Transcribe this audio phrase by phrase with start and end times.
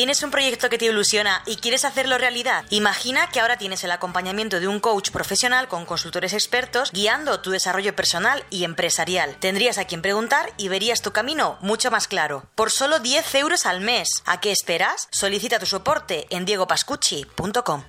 [0.00, 2.64] ¿Tienes un proyecto que te ilusiona y quieres hacerlo realidad?
[2.70, 7.50] Imagina que ahora tienes el acompañamiento de un coach profesional con consultores expertos guiando tu
[7.50, 9.36] desarrollo personal y empresarial.
[9.40, 12.44] Tendrías a quien preguntar y verías tu camino mucho más claro.
[12.54, 14.22] Por solo 10 euros al mes.
[14.24, 15.06] ¿A qué esperas?
[15.10, 17.82] Solicita tu soporte en diegopascucci.com.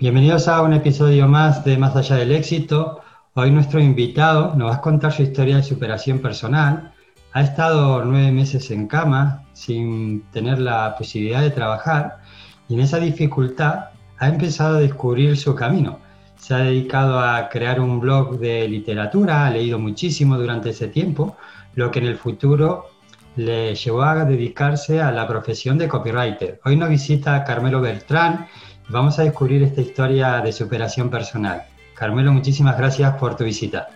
[0.00, 3.00] Bienvenidos a un episodio más de Más allá del éxito.
[3.34, 6.94] Hoy nuestro invitado nos va a contar su historia de superación personal
[7.38, 12.18] ha estado nueve meses en cama sin tener la posibilidad de trabajar
[12.68, 16.00] y en esa dificultad ha empezado a descubrir su camino.
[16.34, 21.36] Se ha dedicado a crear un blog de literatura, ha leído muchísimo durante ese tiempo,
[21.76, 22.86] lo que en el futuro
[23.36, 26.60] le llevó a dedicarse a la profesión de copywriter.
[26.64, 28.48] Hoy nos visita Carmelo Bertrán
[28.88, 31.62] y vamos a descubrir esta historia de superación personal.
[31.94, 33.90] Carmelo, muchísimas gracias por tu visita.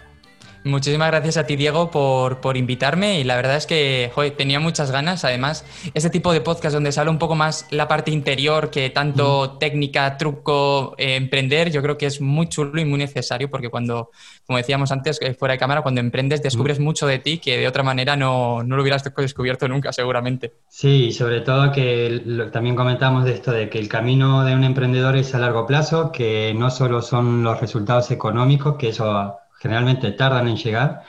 [0.65, 4.93] Muchísimas gracias a ti, Diego, por, por invitarme y la verdad es que tenía muchas
[4.93, 5.25] ganas.
[5.25, 8.91] Además, este tipo de podcast donde se habla un poco más la parte interior que
[8.91, 13.71] tanto técnica, truco, eh, emprender, yo creo que es muy chulo y muy necesario porque
[13.71, 14.11] cuando,
[14.47, 17.67] como decíamos antes, eh, fuera de cámara, cuando emprendes descubres mucho de ti que de
[17.67, 20.53] otra manera no, no, lo hubieras descubierto nunca, seguramente.
[20.69, 25.17] Sí, sobre todo que también comentamos de esto de que el camino de un emprendedor
[25.17, 30.49] es a largo plazo, que no solo son los resultados económicos, que eso generalmente tardan
[30.49, 31.05] en llegar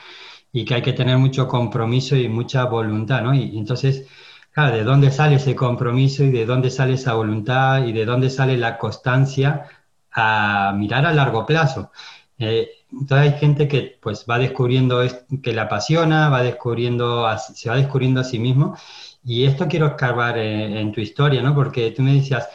[0.52, 3.34] y que hay que tener mucho compromiso y mucha voluntad, ¿no?
[3.34, 4.08] Y, entonces,
[4.56, 8.58] ¿de dónde sale ese compromiso y de dónde sale esa voluntad y de dónde sale
[8.58, 9.66] la constancia
[10.12, 11.92] a mirar a largo plazo?
[12.38, 15.02] Eh, entonces hay gente que pues va descubriendo
[15.42, 18.76] que le apasiona, va descubriendo, se va descubriendo a sí mismo
[19.24, 21.56] y esto quiero escarbar en, tu historia, ¿no?
[21.56, 22.48] Porque tú me decías,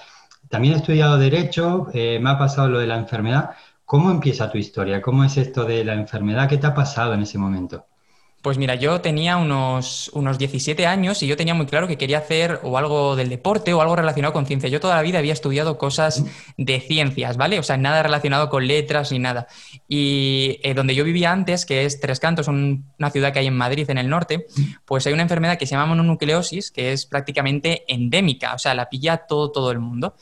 [0.49, 3.51] también he estudiado Derecho, eh, me ha pasado lo de la enfermedad,
[3.89, 5.01] ¿Cómo empieza tu historia?
[5.01, 6.47] ¿Cómo es esto de la enfermedad?
[6.47, 7.87] ¿Qué te ha pasado en ese momento?
[8.43, 12.19] Pues mira, yo tenía unos, unos 17 años y yo tenía muy claro que quería
[12.19, 14.69] hacer o algo del deporte o algo relacionado con ciencia.
[14.69, 16.25] Yo toda la vida había estudiado cosas
[16.57, 17.59] de ciencias, ¿vale?
[17.59, 19.49] O sea, nada relacionado con letras ni nada.
[19.89, 23.57] Y eh, donde yo vivía antes, que es Tres Cantos, una ciudad que hay en
[23.57, 24.47] Madrid, en el norte,
[24.85, 28.89] pues hay una enfermedad que se llama mononucleosis, que es prácticamente endémica, o sea, la
[28.89, 30.15] pilla todo, todo el mundo.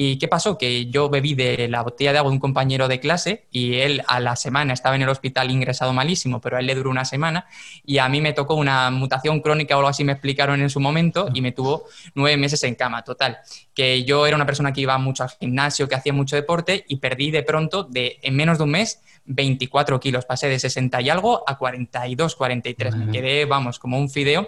[0.00, 0.56] ¿Y qué pasó?
[0.56, 4.04] Que yo bebí de la botella de agua de un compañero de clase y él
[4.06, 7.04] a la semana estaba en el hospital ingresado malísimo, pero a él le duró una
[7.04, 7.48] semana
[7.84, 10.78] y a mí me tocó una mutación crónica o algo así me explicaron en su
[10.78, 13.38] momento y me tuvo nueve meses en cama, total.
[13.74, 16.98] Que yo era una persona que iba mucho al gimnasio, que hacía mucho deporte y
[16.98, 20.24] perdí de pronto, de, en menos de un mes, 24 kilos.
[20.26, 22.94] Pasé de 60 y algo a 42, 43.
[22.94, 24.46] Me quedé, vamos, como un fideo.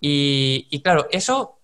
[0.00, 1.55] Y, y claro, eso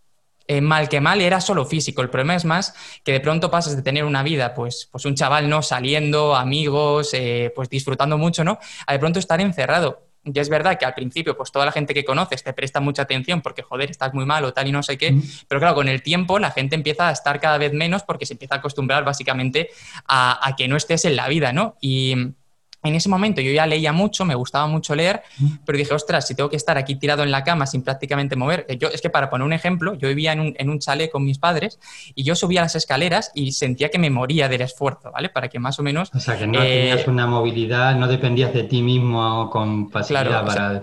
[0.47, 2.03] eh, mal que mal era solo físico.
[2.03, 5.15] El problema es más que de pronto pasas de tener una vida, pues, pues un
[5.15, 5.63] chaval, ¿no?
[5.63, 8.59] Saliendo, amigos, eh, pues disfrutando mucho, ¿no?
[8.87, 10.07] A de pronto estar encerrado.
[10.25, 13.03] Y es verdad que al principio, pues toda la gente que conoces te presta mucha
[13.03, 15.17] atención porque, joder, estás muy mal o tal y no sé qué.
[15.49, 18.35] Pero claro, con el tiempo la gente empieza a estar cada vez menos porque se
[18.35, 19.71] empieza a acostumbrar básicamente
[20.07, 21.77] a, a que no estés en la vida, ¿no?
[21.81, 22.35] Y
[22.83, 25.23] en ese momento yo ya leía mucho, me gustaba mucho leer,
[25.65, 28.67] pero dije, ostras, si tengo que estar aquí tirado en la cama sin prácticamente mover.
[28.79, 31.25] Yo, es que para poner un ejemplo, yo vivía en un, en un chalet con
[31.25, 31.79] mis padres
[32.15, 35.29] y yo subía las escaleras y sentía que me moría del esfuerzo, ¿vale?
[35.29, 36.11] Para que más o menos...
[36.15, 40.45] O sea, que no tenías eh, una movilidad, no dependías de ti mismo con facilidad
[40.45, 40.83] claro, para...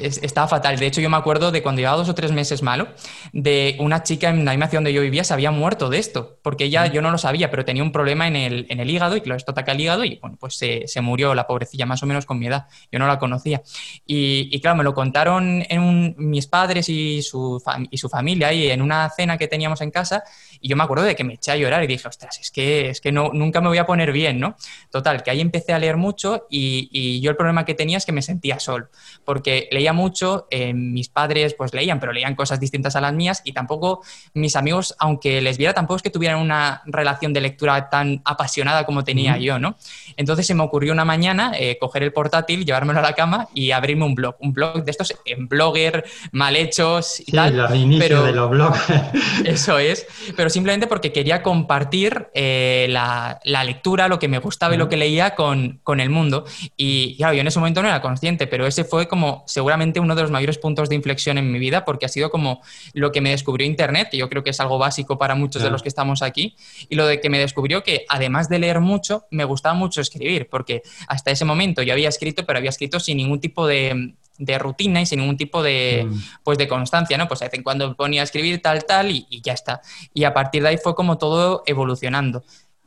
[0.00, 0.78] estaba fatal.
[0.78, 2.88] De hecho, yo me acuerdo de cuando llevaba dos o tres meses malo,
[3.32, 6.38] de una chica en la misma ciudad donde yo vivía se había muerto de esto,
[6.42, 9.16] porque ella, yo no lo sabía, pero tenía un problema en el, en el hígado
[9.16, 12.02] y claro, esto ataca el hígado y bueno, pues se, se murió la pobrecilla, más
[12.02, 12.66] o menos con mi edad.
[12.90, 13.62] Yo no la conocía.
[14.06, 18.82] Y, claro, me lo contaron en mis padres y su, y su familia y en
[18.82, 20.22] una cena que teníamos en casa.
[20.60, 22.90] Y yo me acuerdo de que me eché a llorar y dije, ostras, es que,
[22.90, 24.56] es que no, nunca me voy a poner bien, ¿no?
[24.90, 28.12] Total, que ahí empecé a leer mucho y, yo el problema que tenía es que
[28.12, 28.88] me sentía solo,
[29.24, 33.42] porque leía mucho, eh, mis padres pues leían, pero leían cosas distintas a las mías
[33.44, 34.02] y tampoco
[34.34, 38.84] mis amigos, aunque les viera, tampoco es que tuvieran una relación de lectura tan apasionada
[38.84, 39.76] como tenía yo, ¿no?
[40.16, 43.70] Entonces se me ocurrió una mañana eh, coger el portátil, llevármelo a la cama y
[43.70, 47.68] abrirme un blog, un blog de estos en blogger, mal hechos y tal.
[47.98, 48.78] pero, de los blogs.
[49.44, 50.06] Eso es,
[50.36, 54.96] pero simplemente porque quería compartir eh, la, lectura, lo que me gustaba y lo que
[54.96, 56.44] leía con, el mundo.
[56.76, 60.14] Y claro, yo en ese momento no era consciente, pero ese fue como seguramente uno
[60.14, 62.60] de los mayores puntos de inflexión en mi vida, porque ha sido como
[62.92, 65.70] lo que me descubrió Internet, y yo creo que es algo básico para muchos de
[65.70, 66.56] los que estamos aquí,
[66.88, 70.48] y lo de que me descubrió que además de leer mucho, me gustaba mucho escribir,
[70.48, 74.58] porque hasta ese momento yo había escrito, pero había escrito sin ningún tipo de, de
[74.58, 76.22] rutina y sin ningún tipo de, mm.
[76.42, 77.28] pues de constancia, ¿no?
[77.28, 79.82] Pues de vez en cuando ponía a escribir tal, tal y, ya está.
[80.14, 82.42] Y a partir de ahí fue como todo evolucionando.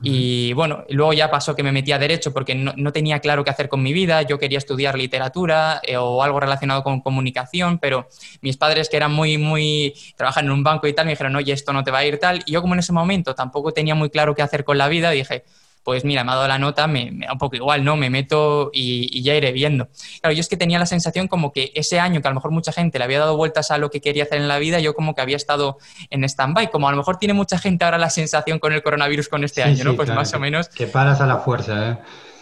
[0.05, 3.51] Y bueno, luego ya pasó que me metí a derecho porque no, tenía claro qué
[3.51, 4.21] hacer con mi vida.
[4.23, 8.09] Yo quería estudiar literatura eh, o algo relacionado con comunicación, pero
[8.41, 11.53] mis padres, que eran muy, muy, trabajan en un banco y tal, me dijeron, oye,
[11.53, 12.43] esto no te va a ir tal.
[12.45, 15.11] Y yo, como en ese momento tampoco tenía muy claro qué hacer con la vida,
[15.11, 15.45] dije,
[15.83, 17.95] pues mira, me ha dado la nota, me, da un poco igual, ¿no?
[17.95, 19.89] Me meto y, ya iré viendo.
[20.21, 22.51] Claro, yo es que tenía la sensación como que ese año, que a lo mejor
[22.51, 24.93] mucha gente le había dado vueltas a lo que quería hacer en la vida, yo
[24.93, 25.77] como que había estado
[26.09, 29.27] en stand-by, como a lo mejor tiene mucha gente ahora la sensación con el coronavirus
[29.27, 29.95] con este año, ¿no?
[29.95, 30.69] Pues más o menos.
[30.69, 31.97] Que paras a la fuerza, ¿eh?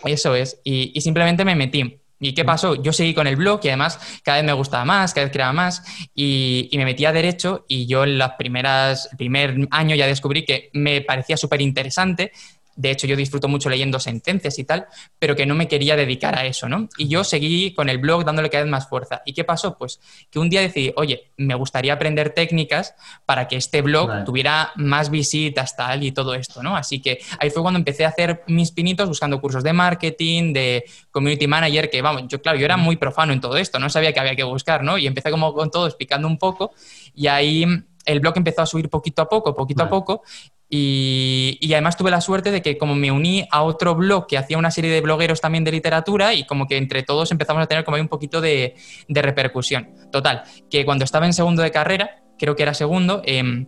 [0.06, 1.98] Eso es, y, simplemente me metí.
[2.24, 2.76] ¿Y qué pasó?
[2.76, 5.54] Yo seguí con el blog y además cada vez me gustaba más, cada vez creaba
[5.54, 5.84] más
[6.14, 10.06] y, y me metí a derecho y yo en las primeras, el primer año ya
[10.06, 12.32] descubrí que me parecía súper interesante
[12.76, 14.88] de hecho, yo disfruto mucho leyendo sentencias y tal,
[15.20, 16.90] pero que no me quería dedicar a eso, ¿no?
[16.98, 19.22] Y yo seguí con el blog dándole cada vez más fuerza.
[19.26, 19.78] ¿Y qué pasó?
[19.78, 22.96] Pues que un día decidí, oye, me gustaría aprender técnicas
[23.26, 26.76] para que este blog tuviera más visitas, tal, y todo esto, ¿no?
[26.76, 30.86] Así que ahí fue cuando empecé a hacer mis pinitos buscando cursos de marketing, de
[31.12, 34.14] community manager, que vamos, yo claro, yo era muy profano en todo esto, no sabía
[34.14, 34.98] qué había que buscar, ¿no?
[34.98, 36.72] Y empecé como con todo explicando un poco
[37.14, 37.66] y ahí
[38.06, 40.24] el blog empezó a subir poquito a poco, poquito a poco,
[40.74, 44.58] y, además tuve la suerte de que como me uní a otro blog que hacía
[44.58, 47.84] una serie de blogueros también de literatura y como que entre todos empezamos a tener
[47.84, 48.76] como un poquito de,
[49.10, 49.90] repercusión.
[50.14, 53.66] Total, que cuando estaba en segundo de carrera, creo que era segundo, eh,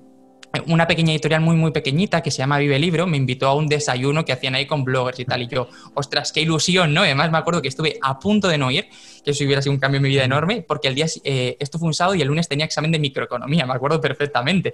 [0.68, 3.68] una pequeña editorial muy, muy pequeñita que se llama Vive Libro, me invitó a un
[3.68, 5.42] desayuno que hacían ahí con bloggers y tal.
[5.42, 7.02] Y yo, ostras, qué ilusión, ¿no?
[7.02, 8.88] Además, me acuerdo que estuve a punto de no ir,
[9.26, 11.80] que eso hubiera sido un cambio en mi vida enorme, porque el día, eh, esto
[11.80, 14.74] fue un sábado y el lunes tenía examen de microeconomía, me acuerdo perfectamente.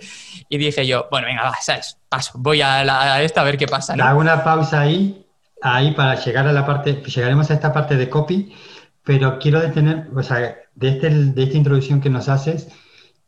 [0.50, 1.98] Y dije yo, bueno, venga, va, ¿sabes?
[2.10, 4.04] Paso, voy a, la, esta a ver qué pasa, ¿no?
[4.04, 5.26] Hago una pausa ahí,
[5.62, 8.54] ahí para llegar a la parte, llegaremos a esta parte de copy,
[9.06, 12.68] pero quiero detener, o sea, de, este, de esta introducción que nos haces,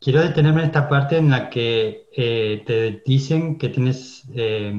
[0.02, 4.74] Quiero detenerme en esta parte en la que eh, te dicen que tienes eh,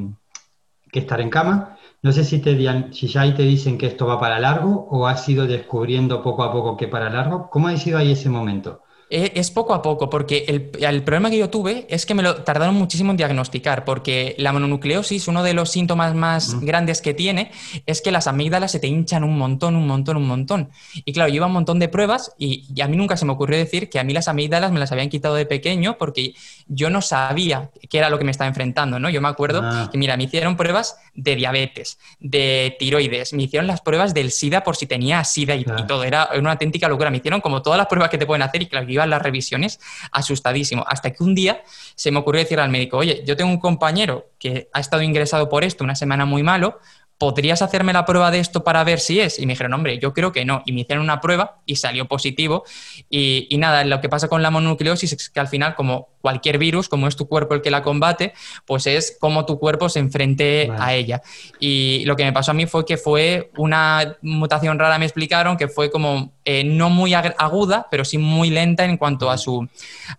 [0.92, 1.78] que estar en cama.
[2.02, 2.58] No sé si, te,
[2.92, 6.44] si ya ahí te dicen que esto va para largo o has ido descubriendo poco
[6.44, 7.50] a poco que para largo.
[7.50, 8.82] ¿Cómo ha sido ahí ese momento?
[9.10, 12.74] Es poco a poco, porque el, problema que yo tuve es que me lo tardaron
[12.76, 17.52] muchísimo en diagnosticar, porque la mononucleosis, uno de los síntomas más grandes que tiene,
[17.86, 20.70] es que las amígdalas se te hinchan un montón, un montón, un montón.
[21.06, 23.90] Y claro, lleva un montón de pruebas y, a mí nunca se me ocurrió decir
[23.90, 26.34] que a mí las amígdalas me las habían quitado de pequeño porque
[26.68, 29.10] yo no sabía qué era lo que me estaba enfrentando, ¿no?
[29.10, 29.90] Yo me acuerdo ah.
[29.92, 34.64] que, mira, me hicieron pruebas de diabetes, de tiroides, me hicieron las pruebas del SIDA
[34.64, 37.10] por si tenía SIDA y, todo, era una auténtica locura.
[37.10, 39.80] Me hicieron como todas las pruebas que te pueden hacer y claro, iba las revisiones
[40.12, 40.86] asustadísimo.
[40.88, 41.64] Hasta que un día
[41.96, 45.50] se me ocurrió decir al médico, oye, yo tengo un compañero que ha estado ingresado
[45.50, 46.80] por esto una semana muy malo,
[47.18, 49.40] ¿podrías hacerme la prueba de esto para ver si es?
[49.40, 50.62] Y me dijeron, hombre, yo creo que no.
[50.66, 52.64] Y me hicieron una prueba y salió positivo.
[53.10, 56.58] Y, y, nada, lo que pasa con la mononucleosis es que al final, como cualquier
[56.58, 58.34] virus, como es tu cuerpo el que la combate,
[58.66, 61.22] pues es como tu cuerpo se enfrente a ella.
[61.60, 65.58] Y lo que me pasó a mí fue que fue una mutación rara, me explicaron,
[65.58, 69.68] que fue como eh, no muy aguda, pero sí muy lenta en cuanto a su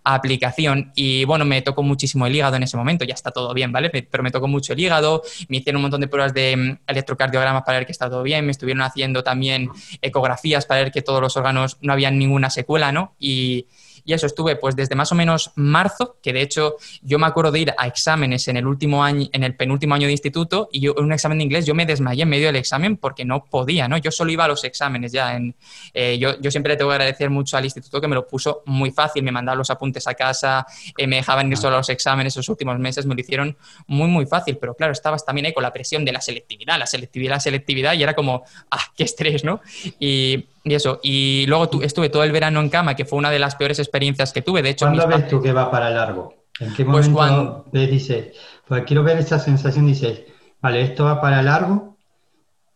[0.03, 0.91] aplicación.
[0.95, 3.89] Y bueno, me tocó muchísimo el hígado en ese momento, ya está todo bien, ¿vale?
[3.89, 7.63] Pero me tocó mucho el hígado, me hicieron un montón de pruebas de mm, electrocardiogramas
[7.63, 9.69] para ver que está todo bien, me estuvieron haciendo también
[10.01, 13.15] ecografías para ver que todos los órganos no habían ninguna secuela, ¿no?
[13.19, 13.67] Y,
[14.05, 17.51] y eso estuve pues desde más o menos marzo, que de hecho yo me acuerdo
[17.51, 20.79] de ir a exámenes en el último año, en el penúltimo año de instituto y
[20.79, 23.45] yo en un examen de inglés yo me desmayé en medio del examen porque no
[23.45, 23.97] podía, ¿no?
[23.97, 25.35] Yo solo iba a los exámenes ya.
[25.35, 25.55] En,
[25.93, 28.61] eh, yo, yo, siempre le tengo que agradecer mucho al instituto que me lo puso
[28.65, 30.65] muy fácil, me mandaba los apuntes a casa,
[30.97, 34.07] eh, me dejaban ir solo a los exámenes esos últimos meses, me lo hicieron muy,
[34.07, 37.35] muy fácil, pero claro, estabas también ahí con la presión de la selectividad, la selectividad,
[37.35, 39.61] la selectividad y era como, ah, qué estrés, ¿no?
[39.99, 43.37] Y y eso, y luego estuve todo el verano en cama, que fue una de
[43.37, 44.63] las peores experiencias que tuve.
[44.63, 46.33] De hecho, ¿cuándo ves tú que va para largo?
[46.59, 48.35] ¿En qué pues momento ves, dices,
[48.67, 50.23] pues quiero ver esa sensación, dices,
[50.59, 51.97] vale, esto va para largo,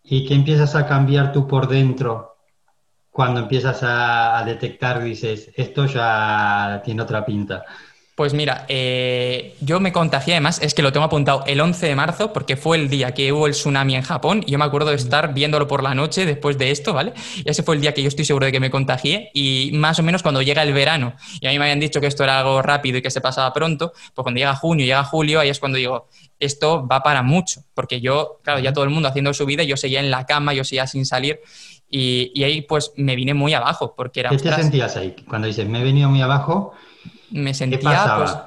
[0.04, 2.38] y que empiezas a cambiar tú por dentro
[3.10, 7.66] cuando empiezas a detectar, dices, esto ya tiene otra pinta.
[8.20, 11.96] Pues mira, eh, yo me contagié además, es que lo tengo apuntado el 11 de
[11.96, 14.90] marzo, porque fue el día que hubo el tsunami en Japón, y yo me acuerdo
[14.90, 17.14] de estar viéndolo por la noche después de esto, ¿vale?
[17.38, 20.00] Y ese fue el día que yo estoy seguro de que me contagié, y más
[20.00, 22.40] o menos cuando llega el verano, y a mí me habían dicho que esto era
[22.40, 25.62] algo rápido y que se pasaba pronto, pues cuando llega junio, llega julio, ahí es
[25.62, 26.10] cuando digo,
[26.40, 29.78] esto va para mucho, porque yo, claro, ya todo el mundo haciendo su vida, yo
[29.78, 31.40] seguía en la cama, yo seguía sin salir,
[31.90, 34.30] y, ahí pues me vine muy abajo, porque era...
[34.30, 35.16] ¿Qué te sentías ahí?
[35.26, 36.74] Cuando dices, me he venido muy abajo
[37.32, 38.38] me sentía, pues,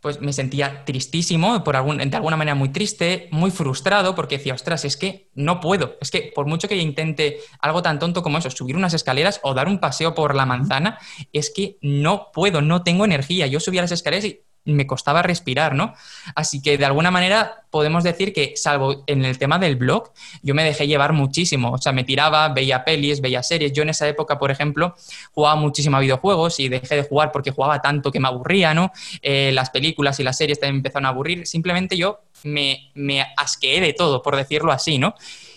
[0.00, 4.54] pues, me sentía tristísimo, por algún, de alguna manera muy triste, muy frustrado, porque decía,
[4.54, 5.96] ostras, es que no puedo.
[6.00, 9.54] Es que por mucho que intente algo tan tonto como eso, subir unas escaleras o
[9.54, 10.98] dar un paseo por la manzana,
[11.32, 13.46] es que no puedo, no tengo energía.
[13.46, 15.94] Yo subía las escaleras y me costaba respirar, ¿no?
[16.34, 20.54] Así que de alguna manera podemos decir que, salvo en el tema del blog, yo
[20.54, 21.72] me dejé llevar muchísimo.
[21.72, 23.72] O sea, me tiraba, veía pelis, veía series.
[23.72, 24.94] Yo en esa época, por ejemplo,
[25.32, 28.92] jugaba muchísimo a videojuegos y dejé de jugar porque jugaba tanto que me aburría, ¿no?
[29.22, 31.46] Eh, las películas y las series también empezaron a aburrir.
[31.46, 35.14] Simplemente yo me, me asqueé de todo, por decirlo así, ¿no?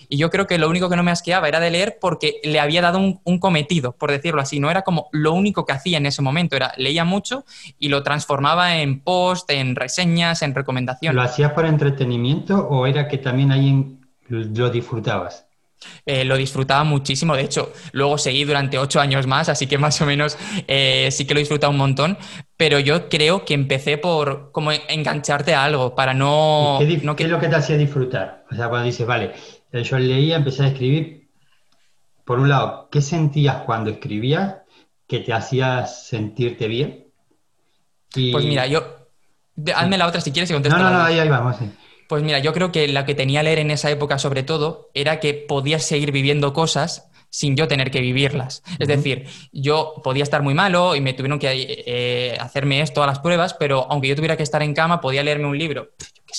[0.10, 2.60] Y yo creo que lo único que no me asqueaba era de leer porque le
[2.60, 4.60] había dado un, cometido, por decirlo así.
[4.60, 7.46] No era como lo único que hacía en ese momento, era leía mucho
[7.80, 11.16] y lo transformaba en post, en reseñas, en recomendaciones.
[11.16, 13.98] ¿Lo hacías por entretenimiento o era que también ahí
[14.30, 15.46] lo disfrutabas?
[16.06, 20.00] Eh, lo disfrutaba muchísimo, de hecho, luego seguí durante ocho años más, así que más
[20.02, 22.18] o menos eh, sí que lo he disfrutado un montón,
[22.58, 26.78] pero yo creo que empecé por como engancharte a algo, para no...
[26.80, 28.46] ¿Qué, no ¿qué es lo que te hacía disfrutar?
[28.52, 29.34] O sea, cuando dices, vale,
[29.84, 31.29] yo leía, empecé a escribir.
[32.24, 34.55] Por un lado, ¿qué sentías cuando escribías
[35.08, 37.08] que te hacía sentirte bien?
[38.12, 38.84] Pues mira, yo...
[39.74, 40.77] Hazme la otra si quieres y contesto.
[40.77, 41.58] No, no, no, ahí, vamos.
[42.10, 44.89] Pues mira, yo creo que la que tenía a leer en esa época sobre todo
[44.94, 48.63] era que podías seguir viviendo cosas sin yo tener que vivirlas.
[48.79, 53.08] Es decir, yo podía estar muy malo y me tuvieron que eh, hacerme esto a
[53.08, 55.89] las pruebas, pero aunque yo tuviera que estar en cama, podía leerme un libro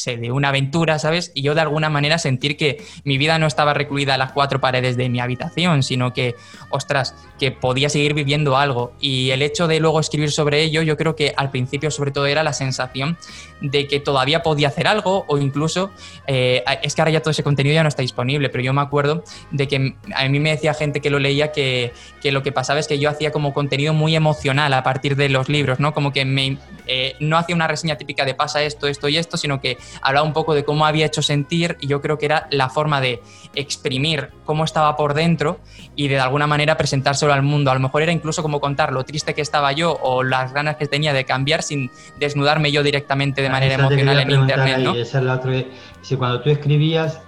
[0.05, 1.33] de una aventura, ¿sabes?
[1.35, 4.61] Y yo de alguna manera sentir que mi vida no estaba recluida a las cuatro
[4.61, 6.35] paredes de mi habitación, sino que,
[6.71, 8.93] ostras, que podía seguir viviendo algo.
[9.01, 12.27] Y el hecho de luego escribir sobre ello, yo creo que al principio sobre todo
[12.27, 13.17] era la sensación
[13.61, 15.91] de que todavía podía hacer algo o incluso,
[16.27, 18.83] eh, es que ahora ya todo ese contenido ya no está disponible, pero yo me
[18.83, 22.53] acuerdo de que a mí me decía gente que lo leía que, que lo que
[22.53, 25.95] pasaba es que yo hacía como contenido muy emocional a partir de los libros, ¿no?
[25.95, 29.37] Como que me, eh, no hacía una reseña típica de pasa esto, esto y esto,
[29.37, 32.49] sino que hablaba un poco de cómo había hecho sentir y yo creo que era
[32.51, 33.23] la forma de
[33.55, 35.59] exprimir cómo estaba por dentro
[35.95, 37.71] y de, alguna manera presentárselo al mundo.
[37.71, 40.77] A lo mejor era incluso como contar lo triste que estaba yo o las ganas
[40.77, 44.79] que tenía de cambiar sin desnudarme yo directamente de manera emocional en internet.
[44.79, 44.95] ¿no?
[44.95, 45.65] Esa es la otra
[46.03, 47.21] Si cuando tú escribías,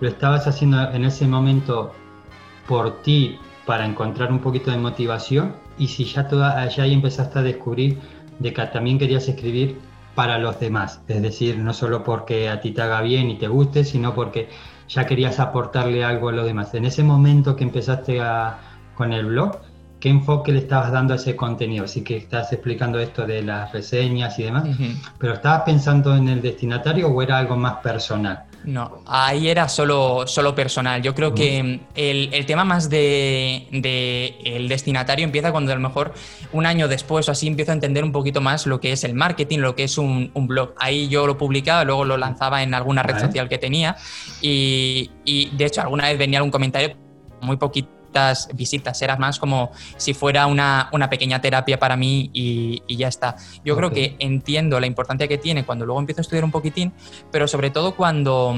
[0.00, 1.92] lo estabas haciendo en ese momento
[2.66, 7.38] por ti para encontrar un poquito de motivación y si ya, toda, ya ahí empezaste
[7.38, 7.98] a descubrir
[8.38, 9.78] de que también querías escribir
[10.20, 13.48] para los demás, es decir, no solo porque a ti te haga bien y te
[13.48, 14.50] guste, sino porque
[14.86, 16.74] ya querías aportarle algo a los demás.
[16.74, 18.20] En ese momento que empezaste
[18.96, 19.56] con el blog,
[19.98, 21.86] ¿qué enfoque le estabas dando a ese contenido?
[21.86, 24.64] Así que estás explicando esto de las reseñas y demás,
[25.16, 28.44] pero ¿estabas pensando en el destinatario o era algo más personal?
[28.64, 31.00] No, ahí era solo, solo personal.
[31.02, 33.66] Yo creo que el, tema más de,
[34.44, 36.12] el destinatario empieza cuando a lo mejor
[36.52, 39.14] un año después o así empiezo a entender un poquito más lo que es el
[39.14, 40.74] marketing, lo que es un, blog.
[40.78, 43.96] Ahí yo lo publicaba, luego lo lanzaba en alguna red social que tenía
[44.40, 46.96] y, y de hecho alguna vez venía algún comentario
[47.40, 47.99] muy poquito
[48.54, 53.36] visitas, era más como si fuera una, una pequeña terapia para mí y, ya está.
[53.64, 56.92] Yo creo que entiendo la importancia que tiene cuando luego empiezo a estudiar un poquitín,
[57.30, 58.54] pero sobre todo cuando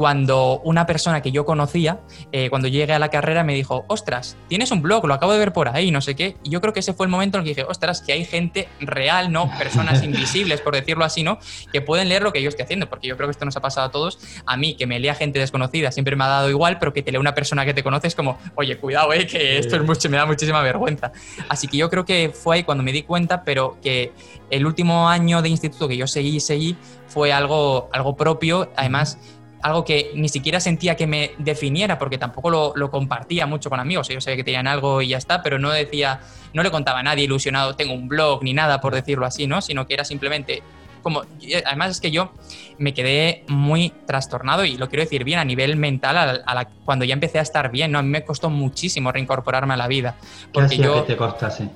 [0.00, 2.00] cuando una persona que yo conocía,
[2.32, 5.38] eh, cuando llegué a la carrera, me dijo, ostras, tienes un blog, lo acabo de
[5.38, 6.38] ver por ahí, no sé qué.
[6.42, 8.24] Y yo creo que ese fue el momento en el que dije, ostras, que hay
[8.24, 9.50] gente real, ¿no?
[9.58, 11.38] Personas invisibles, por decirlo así, ¿no?
[11.70, 13.60] Que pueden leer lo que yo estoy haciendo, porque yo creo que esto nos ha
[13.60, 14.18] pasado a todos.
[14.46, 17.12] A mí, que me lea gente desconocida, siempre me ha dado igual, pero que te
[17.12, 19.26] lea una persona que te conoces como, oye, cuidado, ¿eh?
[19.26, 21.12] Que esto es mucho, me da muchísima vergüenza.
[21.50, 24.14] Así que yo creo que fue ahí cuando me di cuenta, pero que
[24.48, 26.74] el último año de instituto que yo seguí y seguí
[27.06, 29.18] fue algo, algo propio, además
[29.62, 34.08] algo que ni siquiera sentía que me definiera, porque tampoco lo, compartía mucho con amigos.
[34.08, 36.20] Yo sabía que tenían algo y ya está, pero no decía,
[36.54, 39.60] no le contaba a nadie ilusionado, tengo un blog ni nada, por decirlo así, ¿no?
[39.60, 40.62] Sino que era simplemente
[41.02, 41.22] como.
[41.66, 42.32] Además, es que yo
[42.78, 47.14] me quedé muy trastornado y lo quiero decir bien a nivel mental, a cuando ya
[47.14, 47.98] empecé a estar bien, ¿no?
[47.98, 50.16] A mí me costó muchísimo reincorporarme a la vida.
[50.52, 51.68] Porque ¿Qué yo, que te costase?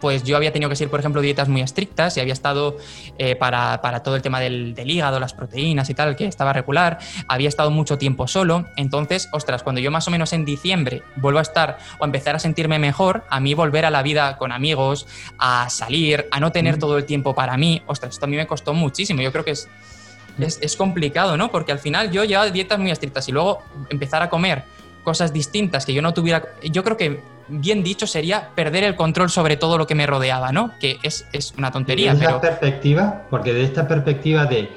[0.00, 2.76] Pues yo había tenido que seguir, por ejemplo, dietas muy estrictas y había estado
[3.18, 6.98] eh, para, todo el tema del, hígado, las proteínas y tal, que estaba regular,
[7.28, 11.38] había estado mucho tiempo solo, entonces, ostras, cuando yo más o menos en diciembre vuelvo
[11.38, 14.52] a estar o a empezar a sentirme mejor, a mí volver a la vida con
[14.52, 15.06] amigos,
[15.38, 18.46] a salir, a no tener todo el tiempo para mí, ostras, esto a mí me
[18.46, 19.68] costó muchísimo, yo creo que es,
[20.38, 21.50] es, es complicado, ¿no?
[21.50, 24.64] Porque al final yo llevaba dietas muy estrictas y luego empezar a comer
[25.06, 29.30] cosas distintas que yo no tuviera, yo creo que bien dicho sería perder el control
[29.30, 30.72] sobre todo lo que me rodeaba, ¿no?
[30.80, 31.26] Que es,
[31.56, 32.14] una tontería.
[32.14, 34.70] De esta perspectiva, porque de esta perspectiva de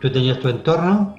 [0.00, 1.16] tú tenías tu entorno,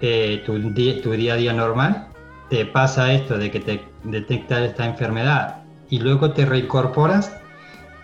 [0.00, 2.08] eh, tu, día, a día normal,
[2.50, 7.36] te pasa esto de que te detecta esta enfermedad y luego te reincorporas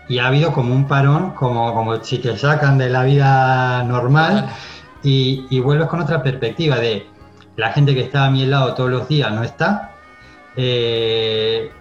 [0.09, 4.49] y ha habido como un parón, como, como si te sacan de la vida normal
[5.01, 7.07] y, y vuelves con otra perspectiva de
[7.55, 9.91] la gente que está a mi lado todos los días no está.
[10.55, 11.71] Eh,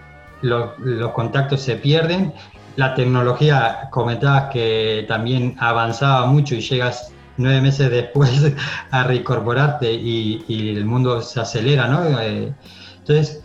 [0.42, 2.34] los, contactos se pierden
[2.76, 8.54] la tecnología, comentabas que también avanzaba mucho y llegas nueve meses después
[8.90, 12.20] a reincorporarte y, el mundo se acelera, ¿no?
[12.20, 12.52] Eh,
[12.98, 13.44] entonces,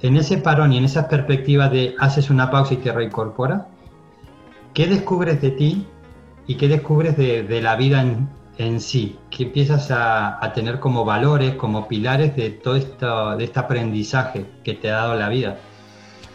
[0.00, 3.66] en ese parón y en esa perspectiva de haces una pausa y te reincorpora,
[4.74, 5.86] ¿qué descubres de ti
[6.46, 8.04] y qué descubres de, la vida
[8.58, 9.18] en, sí?
[9.30, 14.46] ¿Qué empiezas a, a, tener como valores, como pilares de todo esto, de este aprendizaje
[14.62, 15.58] que te ha dado la vida?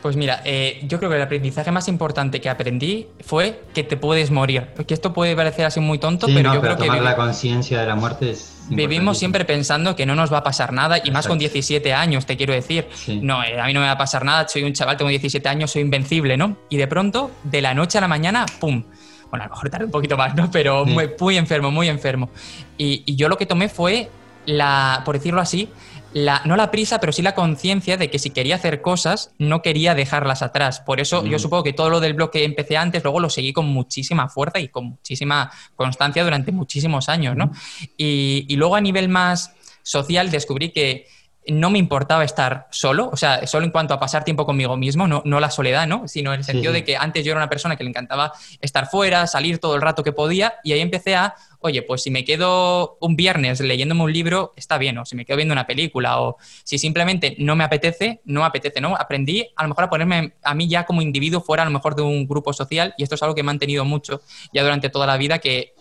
[0.03, 3.95] Pues mira, eh, yo creo que el aprendizaje más importante que aprendí fue que te
[3.95, 4.67] puedes morir.
[4.75, 7.03] Porque esto puede parecer así muy tonto, pero yo creo tomar que.
[7.05, 8.65] la conciencia de la muerte es.
[8.67, 12.25] Vivimos siempre pensando que no nos va a pasar nada, y más con 17 años,
[12.25, 12.85] te quiero decir.
[13.21, 15.47] No, eh, a mí no me va a pasar nada, soy un chaval, tengo 17
[15.47, 16.57] años, soy invencible, ¿no?
[16.67, 18.83] Y de pronto, de la noche a la mañana, ¡pum!
[19.29, 20.51] Bueno, a lo mejor tarde un poquito más, ¿no?
[20.51, 22.29] Pero muy, muy, enfermo, muy enfermo.
[22.77, 24.09] Y, y yo lo que tomé fue
[24.45, 25.69] la, por decirlo así,
[26.13, 29.95] no la prisa, pero sí la conciencia de que si quería hacer cosas, no quería
[29.95, 30.79] dejarlas atrás.
[30.79, 31.39] Por eso yo mm.
[31.39, 34.59] supongo que todo lo del blog que empecé antes, luego lo seguí con muchísima fuerza
[34.59, 37.51] y con muchísima constancia durante muchísimos años, ¿no?
[37.97, 41.07] y, y luego a nivel más social descubrí que
[41.47, 45.07] no me importaba estar solo, o sea, solo en cuanto a pasar tiempo conmigo mismo,
[45.07, 46.07] no, no la soledad, ¿no?
[46.07, 48.87] Sino en el sentido de que antes yo era una persona que le encantaba estar
[48.87, 52.23] fuera, salir todo el rato que podía, y ahí empecé a, oye, pues si me
[52.23, 56.21] quedo un viernes leyéndome un libro, está bien, o si me quedo viendo una película,
[56.21, 58.95] o si simplemente no me apetece, no me apetece, ¿no?
[58.95, 61.95] Aprendí a lo mejor a ponerme a mí ya como individuo fuera a lo mejor
[61.95, 64.21] de un grupo social, y esto es algo que he mantenido mucho
[64.53, 65.73] ya durante toda la vida, que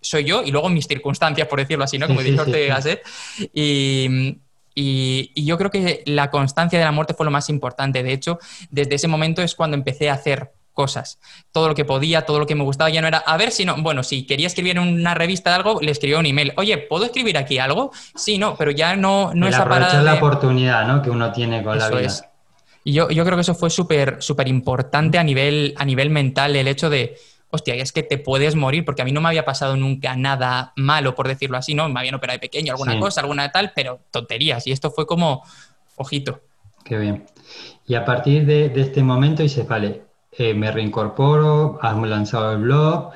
[0.00, 2.06] soy yo y luego mis circunstancias, por decirlo así, ¿no?
[2.06, 2.80] Como dijo Ortega
[3.54, 4.38] Y
[4.80, 8.04] y, yo creo que la constancia de la muerte fue lo más importante.
[8.04, 8.38] De hecho,
[8.70, 11.18] desde ese momento es cuando empecé a hacer cosas.
[11.50, 13.64] Todo lo que podía, todo lo que me gustaba, ya no era, a ver si
[13.64, 16.52] no, bueno, si quería escribir en una revista algo, le escribía un email.
[16.56, 17.90] Oye, ¿puedo escribir aquí algo?
[18.14, 21.02] Sí, no, pero ya no, no es aprovechar la oportunidad ¿no?
[21.02, 22.02] que uno tiene con la vida.
[22.02, 22.24] Es.
[22.84, 26.54] Y yo, yo creo que eso fue súper súper importante a nivel, a nivel mental,
[26.54, 27.16] el hecho de,
[27.50, 30.72] hostia, es que te puedes morir, porque a mí no me había pasado nunca nada
[30.76, 31.88] malo, por decirlo así, ¿no?
[31.88, 34.66] Me habían operado de pequeño, alguna cosa, alguna tal, pero tonterías.
[34.66, 35.42] Y esto fue como,
[35.96, 36.40] ojito.
[36.84, 37.26] Qué bien.
[37.86, 40.02] Y a partir de, este momento dices, vale,
[40.32, 43.12] eh, me reincorporo, has lanzado el blog.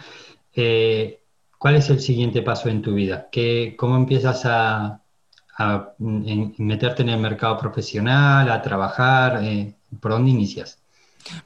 [0.55, 1.23] Eh,
[1.59, 3.29] ¿Cuál es el siguiente paso en tu vida?
[3.31, 4.99] ¿Qué, ¿Cómo empiezas a,
[5.99, 9.45] meterte en el mercado profesional, a trabajar?
[9.45, 10.82] Eh, ¿Por dónde inicias?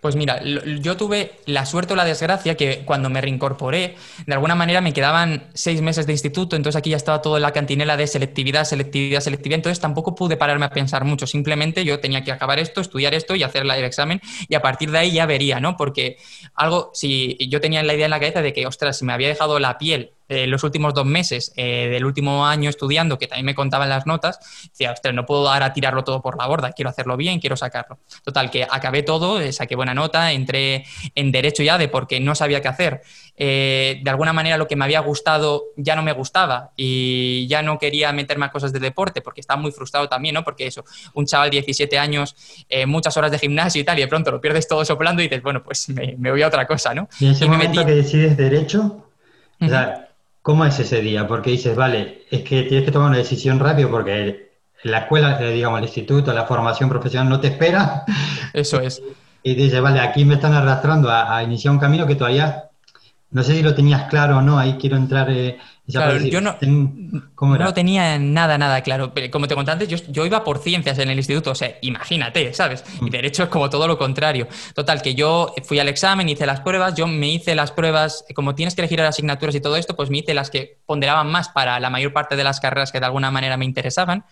[0.01, 4.55] Pues mira, yo tuve la suerte o la desgracia que cuando me reincorporé, de alguna
[4.55, 7.97] manera me quedaban seis meses de instituto, entonces aquí ya estaba todo en la cantinela
[7.97, 12.33] de selectividad, selectividad, selectividad, entonces tampoco pude pararme a pensar mucho, simplemente yo tenía que
[12.33, 15.61] acabar esto, estudiar esto y hacer el examen y a partir de ahí ya vería,
[15.61, 15.77] ¿no?
[15.77, 16.17] Porque
[16.55, 19.29] algo, si yo tenía la idea en la cabeza de que, ostras, si me había
[19.29, 23.47] dejado la piel eh, los últimos dos meses eh, del último año estudiando, que también
[23.47, 26.91] me contaban las notas, decía, ostras, no puedo ahora tirarlo todo por la borda, quiero
[26.91, 27.99] hacerlo bien, quiero sacarlo.
[28.25, 30.85] Total, que acabé todo, eh, saqué buena nota, entré
[31.15, 33.03] en derecho ya de porque no sabía qué hacer.
[33.37, 37.79] de alguna manera lo que me había gustado ya no me gustaba y ya no
[37.79, 40.43] quería meterme a cosas de deporte porque estaba muy frustrado también, ¿no?
[40.43, 40.85] Porque eso,
[41.15, 42.35] un chaval de 17 años,
[42.87, 45.43] muchas horas de gimnasio y tal, y de pronto lo pierdes todo soplando y dices,
[45.43, 47.09] bueno, pues me, voy a otra cosa, ¿no?
[47.21, 49.07] Y en ese momento que decides derecho,
[49.61, 50.06] o sea,
[50.47, 51.27] ¿Cómo es ese día?
[51.27, 54.53] Porque dices, vale, es que tienes que tomar una decisión rápido porque
[54.85, 58.05] la escuela, eh, digamos, el instituto, la formación profesional no te espera.
[58.53, 59.03] Eso es.
[59.43, 62.71] Y dices, vale, aquí me están arrastrando a, iniciar un camino que todavía,
[63.33, 66.57] no sé si lo tenías claro o no, ahí quiero entrar eh, Claro, yo no,
[66.61, 69.12] no tenía nada, nada claro.
[69.31, 72.53] Como te conté antes, yo, yo, iba por ciencias en el instituto, o sea, imagínate,
[72.55, 72.85] ¿sabes?
[73.01, 73.11] Y mm.
[73.11, 74.49] derecho es como todo lo contrario.
[74.75, 78.57] Total, que yo fui al examen, hice las pruebas, yo me hice las pruebas, como
[78.57, 81.49] tienes que elegir las asignaturas y todo esto, pues me hice las que ponderaban más
[81.51, 84.25] para la mayor parte de las carreras que de alguna manera me interesaban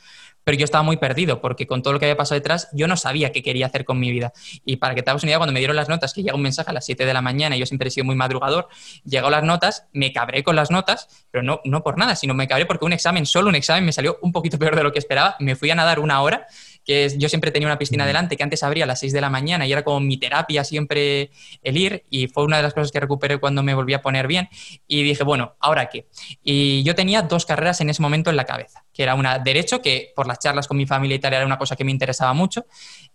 [0.44, 2.96] pero yo estaba muy perdido porque con todo lo que había pasado detrás yo no
[2.96, 4.32] sabía qué quería hacer con mi vida.
[4.64, 6.42] Y para que te hagas una idea, cuando me dieron las notas, que llega un
[6.42, 8.68] mensaje a las 7 de la mañana y yo siempre he sido muy madrugador,
[9.04, 12.46] llegó las notas, me cabré con las notas, pero no, no por nada, sino me
[12.46, 14.98] cabré porque un examen, solo un examen, me salió un poquito peor de lo que
[14.98, 15.36] esperaba.
[15.40, 16.46] Me fui a nadar una hora
[16.84, 19.30] que yo siempre tenía una piscina delante que antes abría a las 6 de la
[19.30, 21.30] mañana y era como mi terapia siempre
[21.62, 24.26] el ir y fue una de las cosas que recuperé cuando me volví a poner
[24.26, 24.48] bien
[24.86, 26.06] y dije, bueno, ¿ahora qué?
[26.42, 29.82] Y yo tenía dos carreras en ese momento en la cabeza, que era una derecho,
[29.82, 32.32] que por las charlas con mi familia y tal era una cosa que me interesaba
[32.32, 32.64] mucho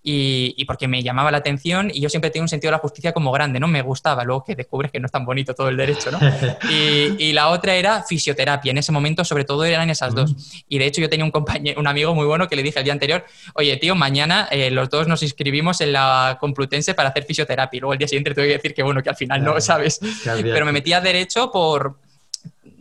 [0.04, 3.12] y, porque me llamaba la atención y yo siempre tenía un sentido de la justicia
[3.12, 3.68] como grande, ¿no?
[3.68, 6.20] Me gustaba, luego que descubres que no es tan bonito todo el derecho, ¿no?
[6.70, 10.64] Y, la otra era fisioterapia, en ese momento sobre todo eran esas dos.
[10.68, 12.84] Y de hecho yo tenía un compañero, un amigo muy bueno que le dije el
[12.84, 17.24] día anterior, oye, tío, mañana eh, los dos nos inscribimos en la Complutense para hacer
[17.24, 17.78] fisioterapia.
[17.78, 19.62] Y luego el día siguiente te voy a decir que, bueno, que al final no,
[19.62, 20.00] ¿sabes?
[20.24, 21.98] Pero me metí a derecho por...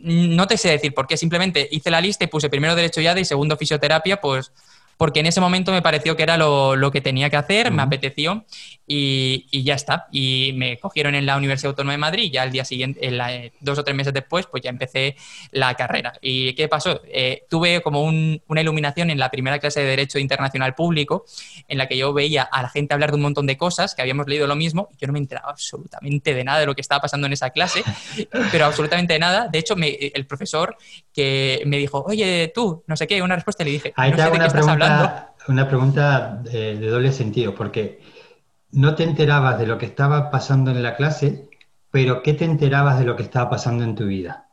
[0.01, 3.17] No te sé decir por qué, simplemente hice la lista y puse primero derecho ya
[3.17, 4.51] y segundo fisioterapia, pues
[4.99, 8.43] porque en ese momento me pareció que era lo, que tenía que hacer, me apeteció
[8.85, 10.07] y, ya está.
[10.11, 13.53] Y me cogieron en la Universidad Autónoma de Madrid y ya el día siguiente, eh,
[13.61, 15.15] dos o tres meses después, pues ya empecé
[15.51, 16.11] la carrera.
[16.19, 16.99] ¿Y qué pasó?
[17.05, 21.23] Eh, tuve como una iluminación en la primera clase de Derecho Internacional Público,
[21.69, 24.01] en la que yo veía a la gente hablar de un montón de cosas, que
[24.01, 26.81] habíamos leído lo mismo, y yo no me enteraba absolutamente de nada de lo que
[26.81, 27.85] estaba pasando en esa clase,
[28.51, 29.47] pero absolutamente de nada.
[29.47, 30.75] De hecho, el profesor
[31.13, 34.23] que me dijo, oye, tú, no sé qué, una respuesta, le dije, Ahí no sé
[34.23, 34.88] de qué estás hablando.
[35.47, 38.01] Una pregunta de doble sentido, porque
[38.71, 41.49] no te enterabas de lo que estaba pasando en la clase,
[41.91, 44.45] pero ¿qué te enterabas de lo que estaba pasando en tu vida?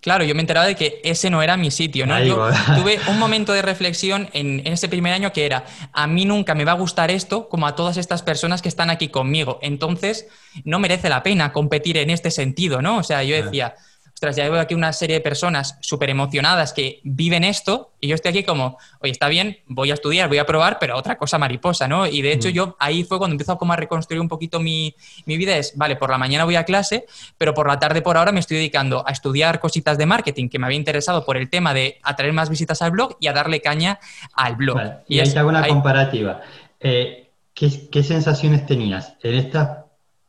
[0.00, 2.22] Claro, yo me enteraba de que ese no era mi sitio, ¿no?
[2.22, 6.24] Yo tuve un momento de reflexión en, en, ese primer año que era, a mí
[6.24, 9.58] nunca me va a gustar esto como a todas estas personas que están aquí conmigo.
[9.60, 10.28] Entonces,
[10.64, 12.98] no merece la pena competir en este sentido, ¿no?
[12.98, 13.74] O sea, yo decía,
[14.18, 18.16] ostras, ya veo aquí una serie de personas súper emocionadas que viven esto y yo
[18.16, 21.38] estoy aquí como, oye, está bien, voy a estudiar, voy a probar, pero otra cosa
[21.38, 22.04] mariposa, ¿no?
[22.04, 22.52] Y de hecho mm.
[22.52, 24.92] yo ahí fue cuando empiezo como a reconstruir un poquito mi,
[25.24, 28.16] mi, vida, es, vale, por la mañana voy a clase, pero por la tarde por
[28.16, 31.48] ahora me estoy dedicando a estudiar cositas de marketing que me había interesado por el
[31.48, 34.00] tema de atraer más visitas al blog y a darle caña
[34.34, 34.80] al blog.
[35.06, 36.40] Y, ahí te hago una comparativa.
[36.80, 39.87] Eh, ¿qué, ¿Qué sensaciones tenías en estas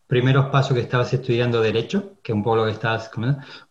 [0.10, 3.12] primeros pasos que estabas estudiando Derecho, que es un poco lo que estabas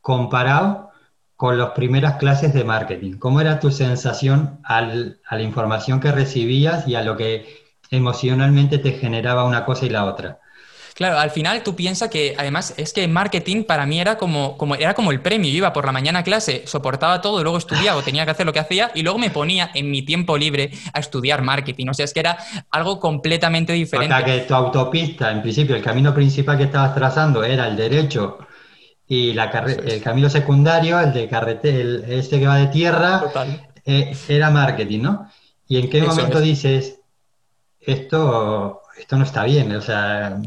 [0.01, 0.91] comparado
[1.35, 3.19] con las primeras clases de marketing.
[3.19, 7.47] ¿Cómo era tu sensación al, a la información que recibías y a lo que
[7.91, 10.39] emocionalmente te generaba una cosa y la otra?
[10.99, 14.75] Claro, al final tú piensas que además es que marketing para mí era como, como,
[14.75, 15.49] era como el premio.
[15.49, 18.53] Yo iba por la mañana a clase, soportaba todo, luego estudiaba, tenía que hacer lo
[18.53, 21.87] que hacía y luego me ponía en mi tiempo libre a estudiar marketing.
[21.91, 22.37] O sea, es que era
[22.73, 24.13] algo completamente diferente.
[24.13, 27.77] O sea, que tu autopista, en principio, el camino principal que estabas trazando era el
[27.77, 28.39] derecho
[29.07, 33.23] y la el camino secundario, el de carretera, este que va de tierra,
[33.85, 35.31] eh, era marketing, ¿no?
[35.69, 36.99] ¿Y en qué momento dices,
[37.79, 40.41] esto esto no está bien, o sea,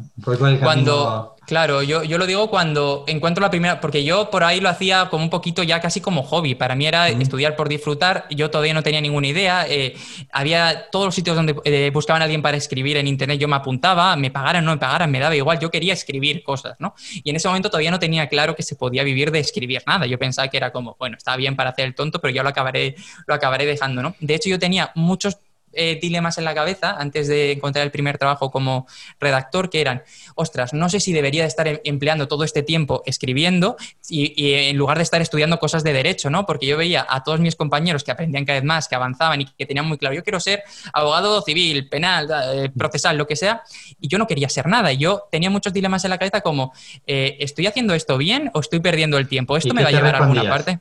[0.62, 4.70] Cuando, claro, yo, yo lo digo cuando encuentro la primera, porque yo por ahí lo
[4.70, 8.50] hacía como un poquito ya casi como hobby, para mí era estudiar por disfrutar, yo
[8.52, 9.96] todavía no tenía ninguna idea, eh,
[10.32, 13.56] había todos los sitios donde eh, buscaban a alguien para escribir en internet, yo me
[13.56, 16.94] apuntaba, me pagaran, no me pagaran, me daba igual, yo quería escribir cosas, ¿no?
[17.24, 20.06] Y en ese momento todavía no tenía claro que se podía vivir de escribir nada,
[20.06, 22.50] yo pensaba que era como, bueno, está bien para hacer el tonto, pero yo lo
[22.50, 22.96] acabaré,
[23.28, 24.16] lo acabaré dejando, ¿no?
[24.20, 25.38] De hecho, yo tenía muchos
[25.74, 28.88] eh, dilemas en la cabeza antes de encontrar el primer trabajo como
[29.20, 30.04] redactor, que eran,
[30.36, 33.78] ostras, no sé si debería de estar em, empleando todo este tiempo escribiendo
[34.10, 36.46] y, en lugar de estar estudiando cosas de derecho, ¿no?
[36.46, 39.46] Porque yo veía a todos mis compañeros que aprendían cada vez más, que avanzaban y
[39.46, 43.64] que tenían muy claro, yo quiero ser abogado civil, penal, eh, procesal, lo que sea,
[44.00, 44.92] y yo no quería ser nada.
[44.94, 46.74] Yo tenía muchos dilemas en la cabeza como,
[47.08, 49.58] eh, ¿estoy haciendo esto bien o estoy perdiendo el tiempo?
[49.58, 50.80] ¿Esto me va a llevar a alguna parte?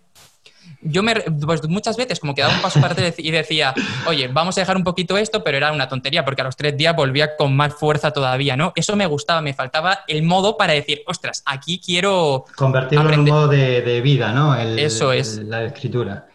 [0.82, 3.74] Yo me, pues muchas veces como que daba un paso para atrás y decía,
[4.06, 6.76] oye, vamos a dejar un poquito esto, pero era una tontería porque a los tres
[6.76, 8.72] días volvía con más fuerza todavía, ¿no?
[8.74, 12.44] Eso me gustaba, me faltaba el modo para decir, ostras, aquí quiero...
[12.56, 14.56] Convertirlo en un modo de, vida, ¿no?
[14.56, 15.36] Eso es.
[15.38, 16.26] la escritura.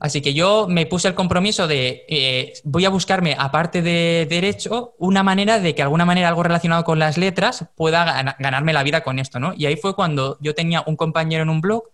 [0.00, 4.94] Así que yo me puse el compromiso de eh, voy a buscarme, aparte de derecho,
[4.98, 8.82] una manera de que de alguna manera algo relacionado con las letras pueda ganarme la
[8.82, 9.54] vida con esto, ¿no?
[9.56, 11.84] Y ahí fue cuando yo tenía un compañero en un blog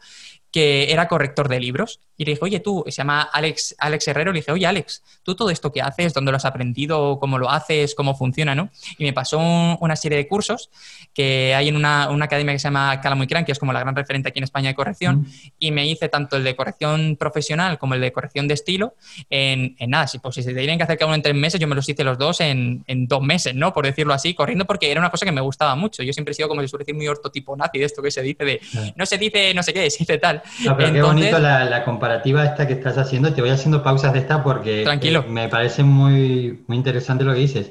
[0.50, 2.00] que era corrector de libros.
[2.16, 5.34] Y le dije, oye, tú, se llama Alex, Alex Herrero, le dije, oye, Alex, tú
[5.34, 8.70] todo esto que haces, dónde lo has aprendido, cómo lo haces, cómo funciona, ¿no?
[8.98, 10.70] Y me pasó una serie de cursos
[11.14, 13.94] que hay en una, academia que se llama Cala Muy que es como la gran
[13.94, 15.26] referente aquí en España de corrección,
[15.58, 18.94] y me hice tanto el de corrección profesional como el de corrección de estilo
[19.30, 21.68] en, nada, si, pues, si se tenían que hacer cada uno en tres meses, yo
[21.68, 23.72] me los hice los dos en, dos meses, ¿no?
[23.72, 26.02] Por decirlo así, corriendo, porque era una cosa que me gustaba mucho.
[26.02, 28.22] Yo siempre he sido, como se suele decir, muy ortotipo nazi de esto que se
[28.22, 28.60] dice de,
[28.96, 30.39] no se dice no sé qué, se dice tal.
[30.64, 33.33] No, pero qué bonito la, comparativa esta que estás haciendo.
[33.33, 37.40] Te voy haciendo pausas de esta porque eh, me parece muy, muy interesante lo que
[37.40, 37.70] dices.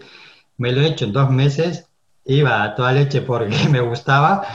[0.57, 1.87] Me lo he hecho en dos meses,
[2.25, 4.45] iba a toda leche porque me gustaba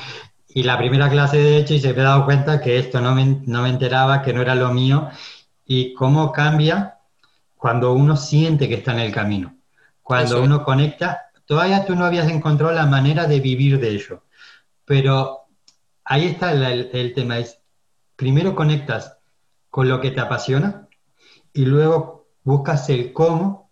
[0.48, 3.14] y la primera clase de hecho y se me he dado cuenta que esto no
[3.14, 5.08] me, no me enteraba, que no era lo mío
[5.66, 6.98] y cómo cambia
[7.56, 9.56] cuando uno siente que está en el camino.
[10.02, 14.22] Cuando uno conecta, todavía tú no habías encontrado la manera de vivir de ello,
[14.84, 15.46] pero
[16.04, 17.63] ahí está el, el tema, es
[18.16, 19.18] primero conectas
[19.70, 20.88] con lo que te apasiona
[21.52, 23.70] y luego buscas el cómo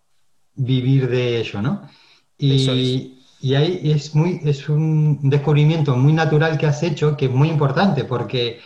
[0.55, 1.89] vivir de ello, ¿no?
[2.37, 7.49] Y, ahí es, muy, es un descubrimiento muy natural que has hecho, que es muy
[7.49, 8.59] importante, porque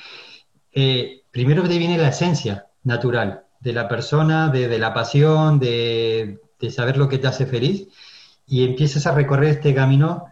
[0.71, 6.97] eh, primero te viene la esencia natural de la persona, de, la pasión, de, saber
[6.97, 7.87] lo que te hace feliz,
[8.45, 10.25] y empiezas a recorrer este camino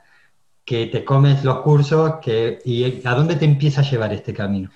[0.64, 4.70] que te comes los cursos, que, y a dónde te empieza a llevar este camino.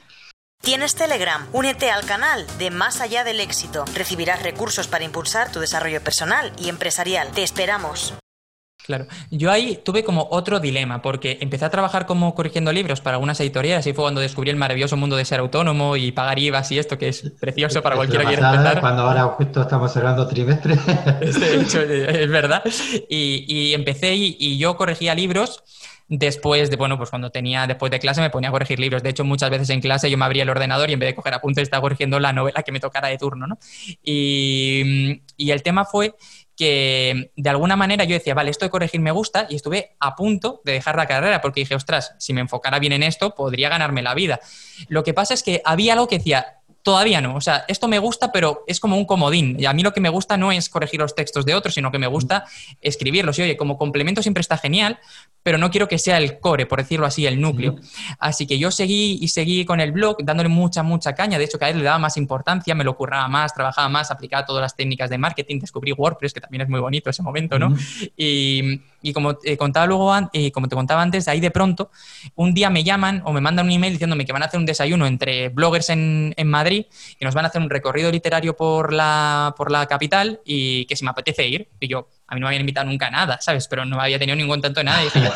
[0.70, 3.86] Tienes Telegram, únete al canal de Más allá del éxito.
[3.96, 7.32] Recibirás recursos para impulsar tu desarrollo personal y empresarial.
[7.32, 8.14] Te esperamos.
[8.86, 13.16] Claro, yo ahí tuve como otro dilema, porque empecé a trabajar como corrigiendo libros para
[13.16, 16.72] algunas editoriales y fue cuando descubrí el maravilloso mundo de ser autónomo y pagar IVAs
[16.72, 18.80] y esto, que es precioso para cualquiera que quiera empezar.
[18.80, 20.76] Cuando ahora justo estamos cerrando trimestre.
[21.20, 22.62] De hecho, es verdad.
[23.10, 25.64] Y, empecé y, yo corregía libros
[26.10, 29.04] después de, bueno, pues cuando tenía, después de clase me ponía a corregir libros.
[29.04, 31.16] De hecho, muchas veces en clase yo me abría el ordenador y en vez de
[31.16, 33.60] coger apuntes estaba corrigiendo la novela que me tocara de turno, ¿no?
[34.04, 36.16] Y, y el tema fue
[36.58, 40.16] que de alguna manera yo decía, vale, esto de corregir me gusta y estuve a
[40.16, 43.70] punto de dejar la carrera porque dije, ostras, si me enfocara bien en esto, podría
[43.70, 44.42] ganarme la vida.
[44.90, 47.36] Lo que pasa es que había algo que decía, todavía no.
[47.36, 49.58] O sea, esto me gusta, pero es como un comodín.
[49.60, 51.92] Y a mí lo que me gusta no es corregir los textos de otros, sino
[51.92, 52.46] que me gusta
[52.82, 53.38] escribirlos.
[53.40, 55.00] Y oye, como complemento siempre está genial,
[55.44, 57.76] pero no quiero que sea el core, por decirlo así, el núcleo.
[58.20, 61.38] Así que yo seguí y seguí con el blog, dándole mucha, mucha caña.
[61.38, 64.46] De hecho, cada vez le daba más importancia, me lo curraba más, trabajaba más, aplicaba
[64.46, 67.76] todas las técnicas de marketing, descubrí WordPress, que también es muy bonito ese momento, ¿no?
[68.18, 68.82] y,
[69.14, 71.90] como te contaba luego, y como te contaba antes, ahí de pronto,
[72.36, 74.66] un día me llaman o me mandan un email diciéndome que van a hacer un
[74.66, 76.88] desayuno entre bloggers en, en Madrid y
[77.22, 81.04] nos van a hacer un recorrido literario por la, por la capital y que si
[81.04, 81.70] me apetece ir.
[81.80, 83.68] Y yo, a mí no me habían invitado nunca a nada, ¿sabes?
[83.68, 85.02] Pero no había tenido ningún tanto de nada.
[85.02, 85.30] Y dije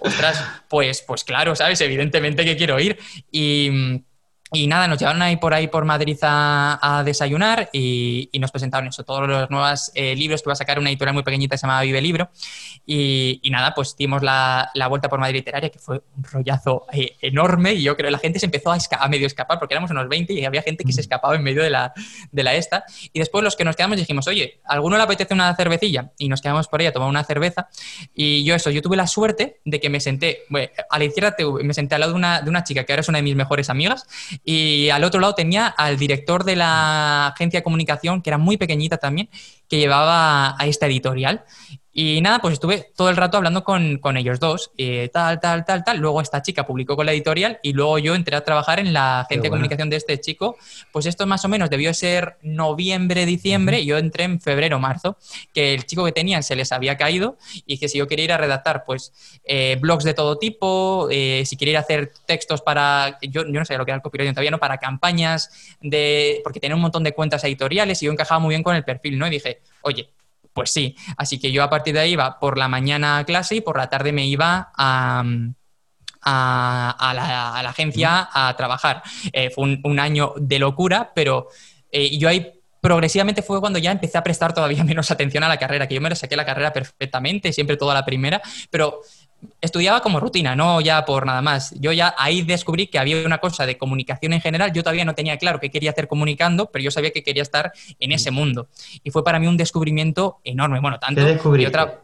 [0.00, 1.80] ostras, pues, pues claro, ¿sabes?
[1.80, 2.98] Evidentemente que quiero ir.
[3.30, 4.02] Y
[4.50, 9.04] y nada, nos llevaron ahí por ahí por Madrid a, desayunar y, nos presentaron eso,
[9.04, 11.66] todos los nuevos eh, libros que va a sacar una editorial muy pequeñita que se
[11.66, 12.30] llama Vive Libro.
[12.86, 17.74] Y, nada, pues dimos la, vuelta por Madrid Literaria, que fue un rollazo eh, enorme.
[17.74, 20.08] Y yo creo que la gente se empezó a, a, medio escapar, porque éramos unos
[20.08, 21.92] 20 y había gente que se escapaba en medio de la,
[22.30, 22.84] de la esta.
[23.12, 26.12] Y después los que nos quedamos dijimos, oye, ¿alguno le apetece una cervecilla?
[26.16, 27.68] Y nos quedamos por ahí a tomar una cerveza.
[28.14, 31.36] Y yo eso, yo tuve la suerte de que me senté, bueno, a la izquierda
[31.62, 33.36] me senté al lado de una, de una chica que ahora es una de mis
[33.36, 34.06] mejores amigas
[34.44, 38.56] y al otro lado tenía al director de la agencia de comunicación, que era muy
[38.56, 39.28] pequeñita también,
[39.68, 41.44] que llevaba a esta editorial.
[42.00, 45.82] Y nada, pues estuve todo el rato hablando con, ellos dos, eh, tal, tal, tal,
[45.82, 45.98] tal.
[45.98, 49.22] Luego esta chica publicó con la editorial y luego yo entré a trabajar en la
[49.22, 50.56] agencia de comunicación de este chico.
[50.92, 55.16] Pues esto más o menos debió ser noviembre, diciembre, y yo entré en febrero, marzo,
[55.52, 58.32] que el chico que tenían se les había caído y que si yo quería ir
[58.32, 62.62] a redactar, pues, eh, blogs de todo tipo, eh, si quería ir a hacer textos
[62.62, 64.58] para, yo, yo no sabía lo que era el copyright todavía, ¿no?
[64.58, 68.62] Para campañas de, porque tenía un montón de cuentas editoriales y yo encajaba muy bien
[68.62, 69.26] con el perfil, ¿no?
[69.26, 70.10] Y dije, oye,
[70.52, 70.96] pues sí.
[71.16, 73.76] Así que yo a partir de ahí iba por la mañana a clase y por
[73.76, 75.22] la tarde me iba a,
[76.22, 79.02] a, la, agencia a trabajar.
[79.32, 81.48] Eh, fue un, año de locura, pero
[81.90, 85.58] eh, yo ahí progresivamente fue cuando ya empecé a prestar todavía menos atención a la
[85.58, 88.40] carrera, que yo me lo saqué la carrera perfectamente, siempre toda la primera,
[88.70, 89.00] pero
[89.60, 91.74] estudiaba como rutina, no ya por nada más.
[91.78, 94.72] Yo ya ahí descubrí que había una cosa de comunicación en general.
[94.72, 97.72] Yo todavía no tenía claro qué quería hacer comunicando, pero yo sabía que quería estar
[98.00, 98.68] en ese mundo.
[99.02, 100.80] Y fue para mí un descubrimiento enorme.
[100.80, 101.22] Bueno, tanto
[101.66, 102.00] otra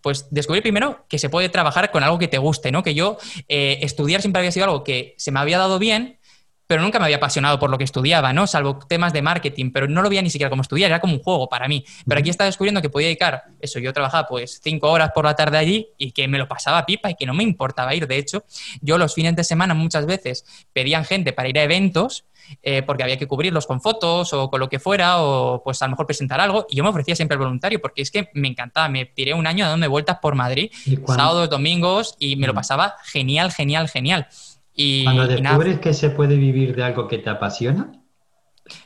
[0.00, 2.82] pues descubrí primero que se puede trabajar con algo que te guste, ¿no?
[2.82, 6.18] Que yo eh, estudiar siempre había sido algo que se me había dado bien,
[6.66, 8.46] pero nunca me había apasionado por lo que estudiaba, ¿no?
[8.46, 11.22] Salvo temas de marketing, pero no lo veía ni siquiera como estudiar, era como un
[11.22, 11.84] juego para mí.
[12.06, 15.34] Pero aquí estaba descubriendo que podía dedicar, eso, yo trabajaba pues cinco horas por la
[15.34, 18.06] tarde allí y que me lo pasaba pipa y que no me importaba ir.
[18.06, 18.44] De hecho,
[18.80, 22.24] yo los fines de semana muchas veces pedían gente para ir a eventos
[22.62, 25.86] eh, porque había que cubrirlos con fotos o con lo que fuera, o pues a
[25.86, 26.66] lo mejor presentar algo.
[26.68, 28.88] Y yo me ofrecía siempre al voluntario, porque es que me encantaba.
[28.88, 30.70] Me tiré un año dando vueltas por Madrid,
[31.06, 34.28] sábados, domingos, y me lo pasaba genial, genial, genial.
[34.74, 37.92] Y, Cuando descubres que se puede vivir de algo que te apasiona,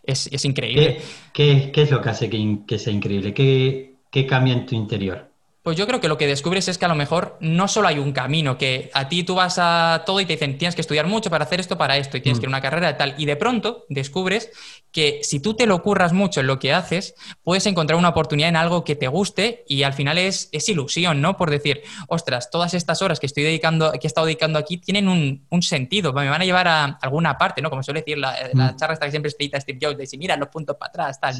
[0.03, 1.01] es, increíble.
[1.33, 3.33] ¿Qué, es lo que hace que, sea increíble?
[3.33, 5.28] ¿Qué, ¿Qué cambia en tu interior?
[5.68, 7.98] Pues yo creo que lo que descubres es que a lo mejor no solo hay
[7.98, 11.07] un camino, que a ti tú vas a todo y te dicen tienes que estudiar
[11.07, 13.14] mucho para hacer esto, para esto, y tienes que ir a una carrera de tal,
[13.18, 14.50] y de pronto descubres
[14.92, 18.48] que si tú te lo curras mucho en lo que haces, puedes encontrar una oportunidad
[18.48, 21.37] en algo que te guste y al final es, es ilusión, ¿no?
[21.37, 25.07] Por decir, ostras, todas estas horas que estoy dedicando, que he estado dedicando aquí tienen
[25.07, 27.68] un, sentido, me van a llevar a alguna parte, ¿no?
[27.68, 30.35] Como suele decir la, la charla esta que siempre explica Steve Jobs, de si mira
[30.38, 31.37] los puntos para atrás, tal,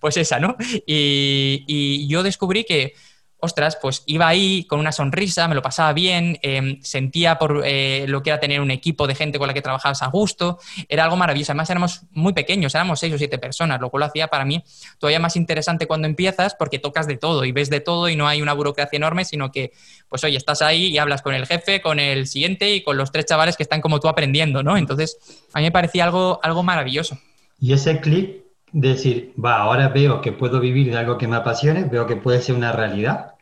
[0.00, 0.56] pues esa, ¿no?
[0.86, 2.94] Y, y yo descubrí que
[3.40, 8.04] ostras, pues iba ahí con una sonrisa, me lo pasaba bien, em, sentía por eh,
[8.08, 11.04] lo que era tener un equipo de gente con la que trabajabas a gusto, era
[11.04, 11.52] algo maravilloso.
[11.52, 14.62] Además éramos muy pequeños, éramos seis o siete personas, lo cual lo hacía para mí
[14.98, 18.28] todavía más interesante cuando empiezas porque tocas de todo y ves de todo y no
[18.28, 19.72] hay una burocracia enorme, sino que,
[20.08, 23.12] pues oye, estás ahí y hablas con el jefe, con el siguiente y con los
[23.12, 24.76] tres chavales que están como tú aprendiendo, ¿no?
[24.76, 25.18] Entonces,
[25.52, 27.18] a mí me parecía algo, algo maravilloso.
[27.58, 31.84] Y ese clic decir, va, ahora veo que puedo vivir de algo que me apasione,
[31.84, 33.34] veo que puede ser una realidad.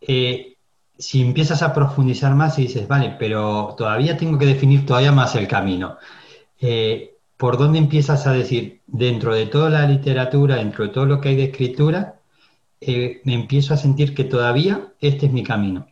[0.00, 0.56] Eh,
[0.98, 5.34] si empiezas a profundizar más y dices, vale, pero todavía tengo que definir todavía más
[5.36, 5.96] el camino.
[6.60, 7.06] eh,
[7.40, 11.30] ¿por dónde empiezas a decir, dentro de toda la literatura, dentro de todo lo que
[11.30, 12.20] hay de escritura,
[12.82, 15.86] eh, me empiezo a sentir que todavía este es mi camino?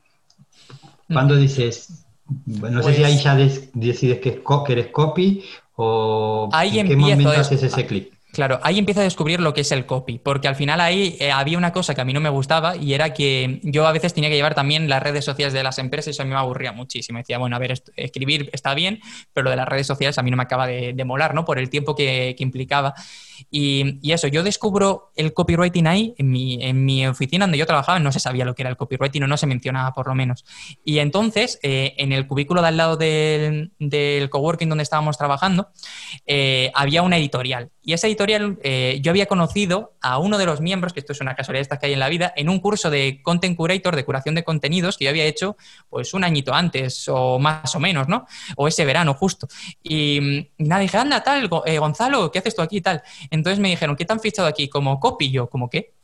[1.11, 2.05] Cuando dices,
[2.45, 3.35] no sé si ahí pues ya
[3.73, 5.43] decides que, eres copy
[5.77, 8.18] o ahí en qué momento haces ese clic.
[8.33, 11.31] Claro, ahí empiezo a descubrir lo que es el copy, porque al final ahí eh,
[11.31, 14.13] había una cosa que a mí no me gustaba y era que yo a veces
[14.13, 16.37] tenía que llevar también las redes sociales de las empresas y eso a mí me
[16.37, 17.19] aburría muchísimo.
[17.19, 19.01] Decía, bueno, a ver, escribir está bien,
[19.33, 21.47] pero lo de las redes sociales a mí no me acaba de, molar, ¿no?
[21.47, 22.95] Por el tiempo que, implicaba.
[23.51, 27.99] Y, eso, yo descubro el copywriting ahí, en mi, en mi, oficina donde yo trabajaba,
[27.99, 30.45] no se sabía lo que era el copywriting o no se mencionaba por lo menos.
[30.85, 35.69] Y entonces, eh, en el cubículo de al lado del, del coworking donde estábamos trabajando,
[36.27, 37.71] eh, había una editorial.
[37.89, 41.23] Y esa editorial, eh, yo había conocido a uno de los miembros, que esto es
[41.23, 44.05] una casualidad esta que hay en la vida, en un curso de Content Curator, de
[44.05, 45.57] curación de contenidos, que yo había hecho
[45.89, 48.27] pues un añito antes o más o menos, ¿no?
[48.59, 49.49] O ese verano justo.
[49.83, 53.03] Y, nada, dije, anda, tal, Gonzalo, ¿qué haces tú aquí y tal?
[53.31, 54.69] Entonces me dijeron, ¿qué te han fichado aquí?
[54.69, 55.31] Como copy.
[55.31, 55.95] Yo, ¿como qué?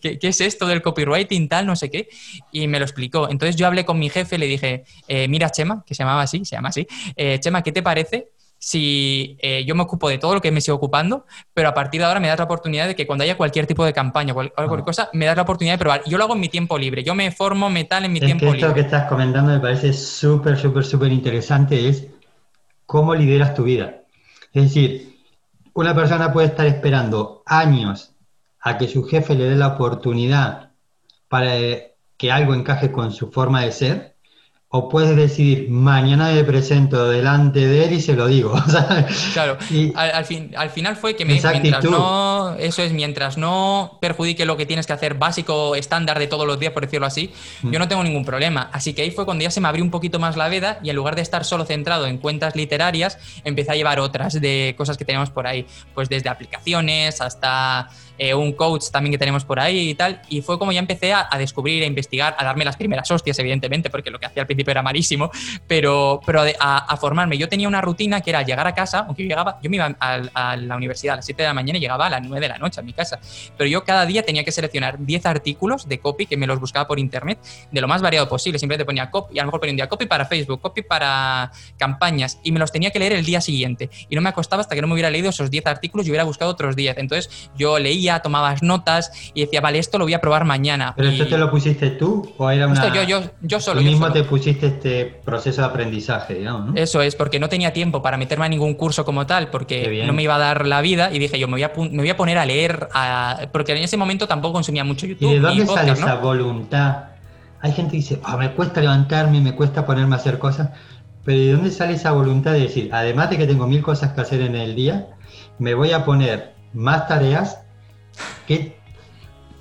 [0.00, 0.18] qué?
[0.20, 2.08] es esto del copywriting, tal, no sé qué?
[2.50, 3.30] Y me lo explicó.
[3.30, 6.44] Entonces yo hablé con mi jefe, le dije, eh, mira, Chema, que se llamaba así,
[6.44, 8.32] se llama así, eh, Chema, ¿qué te parece
[8.64, 12.00] si eh, yo me ocupo de todo lo que me sigo ocupando, pero a partir
[12.00, 14.54] de ahora me das la oportunidad de que cuando haya cualquier tipo de campaña, cualquier,
[14.56, 14.84] ah.
[14.84, 16.02] cosa, me das la oportunidad de probar.
[16.06, 18.52] Yo lo hago en mi tiempo libre, yo me formo metal en mi tiempo que
[18.52, 18.74] esto libre.
[18.74, 22.06] que estás comentando me parece súper, súper, súper interesante, es
[22.86, 24.04] cómo lideras tu vida.
[24.52, 25.18] Es decir,
[25.74, 28.12] una persona puede estar esperando años
[28.60, 30.70] a que su jefe le dé la oportunidad
[31.26, 31.50] para
[32.16, 34.11] que algo encaje con su forma de ser
[34.74, 38.54] o puedes decidir, mañana me presento delante de él y se lo digo.
[39.34, 39.58] Claro,
[39.94, 44.56] al, fin, al final fue que me mientras no, eso es, mientras no perjudique lo
[44.56, 47.30] que tienes que hacer básico, estándar de todos los días, por decirlo así,
[47.62, 47.70] mm.
[47.70, 48.70] yo no tengo ningún problema.
[48.72, 50.88] Así que ahí fue cuando ya se me abrió un poquito más la veda y
[50.88, 54.96] en lugar de estar solo centrado en cuentas literarias, empecé a llevar otras de cosas
[54.96, 59.58] que tenemos por ahí, pues desde aplicaciones hasta eh, un coach también que tenemos por
[59.58, 60.22] ahí y tal.
[60.28, 63.90] Y fue como ya empecé a, descubrir, a investigar, a darme las primeras hostias, evidentemente,
[63.90, 65.30] porque lo que hacía al principio era malísimo,
[65.66, 67.36] pero, pero a, formarme.
[67.38, 69.94] Yo tenía una rutina que era llegar a casa, aunque yo llegaba, yo me iba
[69.98, 72.48] a, la universidad a las 7 de la mañana y llegaba a las 9 de
[72.48, 73.18] la noche a mi casa.
[73.56, 76.86] Pero yo cada día tenía que seleccionar 10 artículos de copy que me los buscaba
[76.86, 77.38] por internet,
[77.70, 78.58] de lo más variado posible.
[78.58, 80.82] Siempre te ponía copy, y a lo mejor ponía un día copy para Facebook, copy
[80.82, 83.90] para campañas, y me los tenía que leer el día siguiente.
[84.08, 86.24] Y no me acostaba hasta que no me hubiera leído esos 10 artículos y hubiera
[86.24, 86.98] buscado otros 10.
[86.98, 90.94] Entonces yo leía tomabas notas y decía, vale, esto lo voy a probar mañana.
[90.96, 92.92] ¿Pero esto te lo pusiste tú o era una...
[92.92, 93.80] yo, yo, yo solo.
[93.80, 96.80] Tú mismo te pusiste este proceso de aprendizaje, digamos, ¿no?
[96.80, 100.12] Eso es, porque no tenía tiempo para meterme a ningún curso como tal, porque no
[100.12, 102.16] me iba a dar la vida y dije, yo me voy a, me voy a
[102.16, 102.88] poner a leer,
[103.52, 105.30] porque en ese momento tampoco consumía mucho YouTube.
[105.30, 107.04] ¿Y de dónde sale esa voluntad?
[107.60, 110.70] Hay gente que dice, oh, me cuesta levantarme, me cuesta ponerme a hacer cosas,
[111.24, 114.20] pero ¿de dónde sale esa voluntad de decir, además de que tengo mil cosas que
[114.20, 115.08] hacer en el día,
[115.58, 117.58] me voy a poner más tareas
[118.46, 118.76] ¿Qué,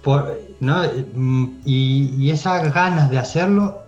[0.03, 0.83] por, ¿no?
[1.65, 3.80] y, esas ganas de hacerlo.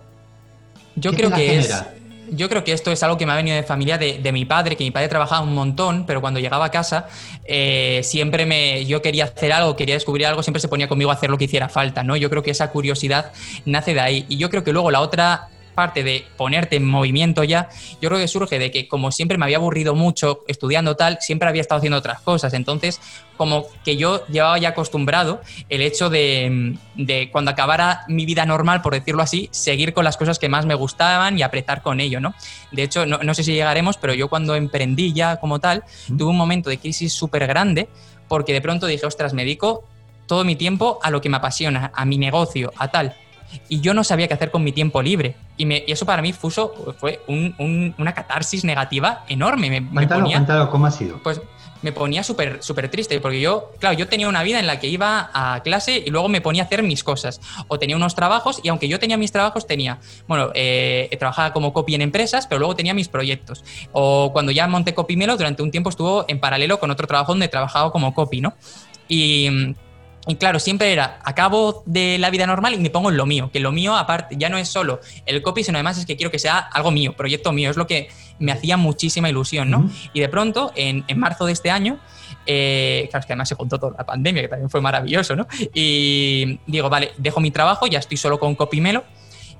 [0.96, 1.84] Yo creo que es.
[2.30, 4.76] Yo creo que esto es algo que me ha venido de familia de, mi padre,
[4.76, 7.06] que mi padre trabajaba un montón, pero cuando llegaba a casa
[7.44, 11.14] eh, siempre me, yo quería hacer algo, quería descubrir algo, siempre se ponía conmigo a
[11.14, 12.16] hacer lo que hiciera falta, ¿no?
[12.16, 13.30] Yo creo que esa curiosidad
[13.66, 14.26] nace de ahí.
[14.28, 17.68] Y yo creo que luego la otra parte de ponerte en movimiento ya,
[18.00, 21.48] yo creo que surge de que como siempre me había aburrido mucho estudiando tal, siempre
[21.48, 22.54] había estado haciendo otras cosas.
[22.54, 23.00] Entonces,
[23.36, 26.78] como que yo llevaba ya acostumbrado el hecho de,
[27.32, 30.74] cuando acabara mi vida normal, por decirlo así, seguir con las cosas que más me
[30.74, 32.34] gustaban y apretar con ello, ¿no?
[32.70, 36.36] De hecho, no, sé si llegaremos, pero yo cuando emprendí ya como tal, tuve un
[36.36, 37.88] momento de crisis súper grande
[38.28, 39.84] porque de pronto dije, ostras, me dedico
[40.26, 43.14] todo mi tiempo a lo que me apasiona, a mi negocio, a tal
[43.68, 45.36] y yo no sabía qué hacer con mi tiempo libre.
[45.56, 49.70] Y, me, y eso para mí fue un, una catarsis negativa enorme.
[49.70, 51.22] Me, cuéntalo, ¿cómo ha sido?
[51.22, 51.40] Pues
[51.84, 54.86] me ponía súper súper triste, porque yo, claro, yo tenía una vida en la que
[54.86, 57.42] iba a clase y luego me ponía a hacer mis cosas.
[57.68, 61.74] O tenía unos trabajos y aunque yo tenía mis trabajos, tenía, bueno, eh, trabajaba como
[61.74, 63.64] copy en empresas, pero luego tenía mis proyectos.
[63.92, 67.48] O cuando ya monté Copymelo, durante un tiempo estuvo en paralelo con otro trabajo donde
[67.48, 68.54] trabajaba como copy, ¿no?
[69.06, 69.74] Y
[70.26, 73.50] y claro, siempre era, acabo de la vida normal y me pongo en lo mío,
[73.52, 76.30] que lo mío aparte ya no es solo el copy, sino además es que quiero
[76.30, 78.08] que sea algo mío, proyecto mío, es lo que
[78.38, 79.90] me hacía muchísima ilusión, ¿no?
[80.14, 81.98] Y de pronto, en, marzo de este año,
[82.46, 85.46] eh, claro, es que además se juntó toda la pandemia, que también fue maravilloso, ¿no?
[85.74, 89.04] Y digo, vale, dejo mi trabajo, ya estoy solo con Copymelo,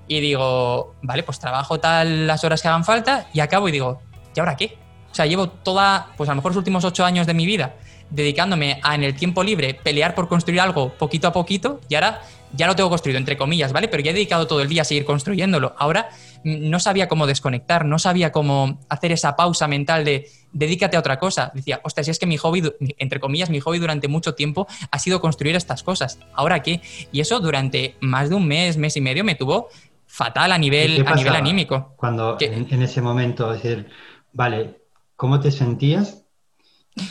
[0.09, 4.01] y digo, vale, pues trabajo tal las horas que hagan falta, y acabo y digo,
[4.35, 4.79] ¿y ahora qué?
[5.13, 7.75] O sea, llevo toda, pues a lo mejor los últimos ocho años de mi vida
[8.11, 12.23] dedicándome a en el tiempo libre pelear por construir algo poquito a poquito y ahora
[12.57, 13.89] ya lo tengo construido, entre comillas, ¿vale?
[13.89, 15.75] Pero ya he dedicado todo el día a seguir construyéndolo.
[15.77, 16.11] Ahora
[16.45, 21.19] no sabía cómo desconectar, no sabía cómo hacer esa pausa mental de dedícate a otra
[21.19, 21.51] cosa.
[21.55, 22.63] Decía, ostras, si es que mi hobby,
[22.99, 26.19] entre comillas, mi hobby durante mucho tiempo ha sido construir estas cosas.
[26.33, 26.81] ¿Ahora qué?
[27.13, 29.69] Y eso durante más de un mes, mes y medio me tuvo
[30.07, 31.95] fatal a nivel, a nivel anímico.
[31.97, 33.91] Cuando en, ese momento, decir,
[34.33, 34.81] vale,
[35.17, 36.24] ¿cómo te sentías?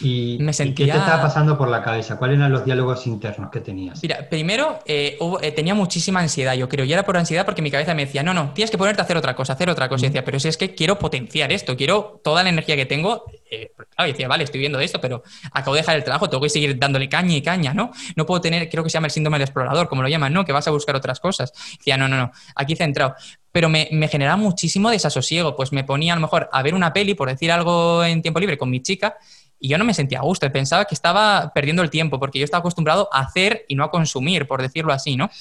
[0.02, 0.86] Y, me sentía...
[0.86, 2.18] qué te estaba pasando por la cabeza?
[2.18, 4.02] ¿Cuáles eran los diálogos internos que tenías?
[4.02, 7.70] Mira, primero eh, eh, tenía muchísima ansiedad, yo creo, y era por ansiedad porque mi
[7.70, 10.06] cabeza me decía, no, no, tienes que ponerte a hacer otra cosa, hacer otra cosa.
[10.06, 13.26] Y decía, pero si es que quiero potenciar esto, quiero toda la energía que tengo.
[13.52, 15.22] Eh, claro, y decía, vale, estoy viendo esto, pero
[15.52, 17.92] acabo de dejar el trabajo, tengo que seguir dándole caña y caña, ¿no?
[18.16, 20.46] No puedo tener, creo que se llama el síndrome del explorador, como lo llaman, ¿no?
[20.46, 21.52] Que vas a buscar otras cosas.
[21.78, 23.16] decía, no, no, no, aquí centrado
[23.54, 25.56] pero me, me, generaba muchísimo desasosiego.
[25.56, 28.40] Pues me ponía a lo mejor a ver una peli, por decir algo en tiempo
[28.40, 29.16] libre, con mi chica,
[29.64, 32.44] y yo no me sentía a gusto, pensaba que estaba perdiendo el tiempo, porque yo
[32.44, 35.32] estaba acostumbrado a hacer y no a consumir, por decirlo así, ¿no?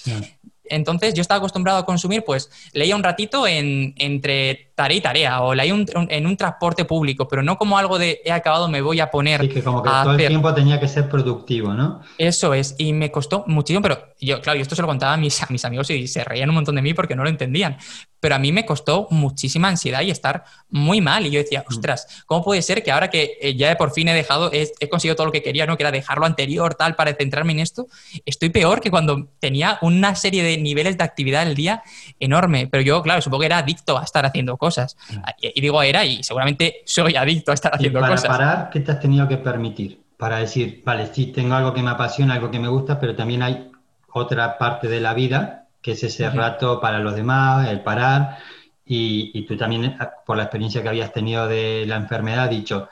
[0.63, 5.43] Entonces yo estaba acostumbrado a consumir, pues leía un ratito en, entre tarea y tarea,
[5.43, 5.75] o leía
[6.09, 9.41] en un transporte público, pero no como algo de he acabado, me voy a poner.
[9.41, 12.01] Sí, que como que todo el tiempo tenía que ser productivo, ¿no?
[12.19, 15.17] Eso es, y me costó muchísimo, pero yo, claro, y esto se lo contaba a
[15.17, 17.79] mis, a mis amigos y se reían un montón de mí porque no lo entendían
[18.23, 21.27] pero a mí me costó muchísima ansiedad y estar muy mal.
[21.27, 21.75] Y yo decía, mm.
[21.75, 25.17] ostras, ¿cómo puede ser que ahora que eh, ya por fin he dejado, he, conseguido
[25.17, 25.77] todo lo que quería, ¿no?
[25.77, 27.89] Que era dejar lo anterior, tal, para centrarme en esto,
[28.25, 31.83] estoy peor que cuando tenía una serie de niveles de actividad el día
[32.21, 32.69] enorme.
[32.69, 34.72] Pero yo, claro, supongo que era adicto a estar haciendo cosas.
[34.79, 35.17] Mm.
[35.41, 38.29] Y, digo era, y seguramente soy adicto a estar haciendo para cosas.
[38.29, 40.01] Para parar, ¿qué te has tenido que permitir?
[40.17, 43.43] Para decir, vale, sí, tengo algo que me apasiona, algo que me gusta, pero también
[43.43, 43.71] hay
[44.13, 48.39] otra parte de la vida que es ese rato para los demás, el parar
[48.85, 52.89] y, tú también, eh, por la experiencia que habías tenido de la enfermedad, has dicho,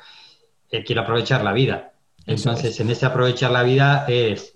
[0.70, 1.93] eh, quiero aprovechar la vida.
[2.26, 4.55] Entonces, en ese aprovechar la vida es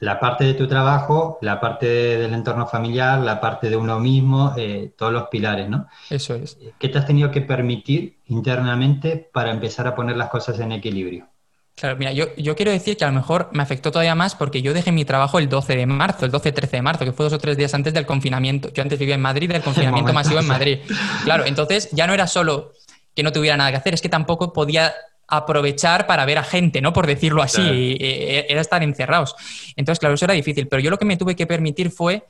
[0.00, 4.54] la parte de tu trabajo, la parte del entorno familiar, la parte de uno mismo,
[4.56, 5.86] eh, todos los pilares, ¿no?
[6.10, 6.58] Eso es.
[6.78, 11.28] ¿Qué te has tenido que permitir internamente para empezar a poner las cosas en equilibrio?
[11.76, 14.62] Claro, mira, yo, yo, quiero decir que a lo mejor me afectó todavía más porque
[14.62, 17.32] yo dejé mi trabajo el 12 de marzo, el 12-13 de marzo, que fue dos
[17.32, 18.72] o tres días antes del confinamiento.
[18.72, 20.78] Yo antes vivía en Madrid, del confinamiento masivo en Madrid.
[21.24, 22.72] Claro, entonces ya no era solo
[23.14, 24.92] que no tuviera nada que hacer, es que tampoco podía
[25.28, 26.92] aprovechar para ver a gente, ¿no?
[26.92, 29.34] Por decirlo así, era estar encerrados.
[29.76, 32.24] Entonces, claro, eso era difícil, pero yo lo que me tuve que permitir fue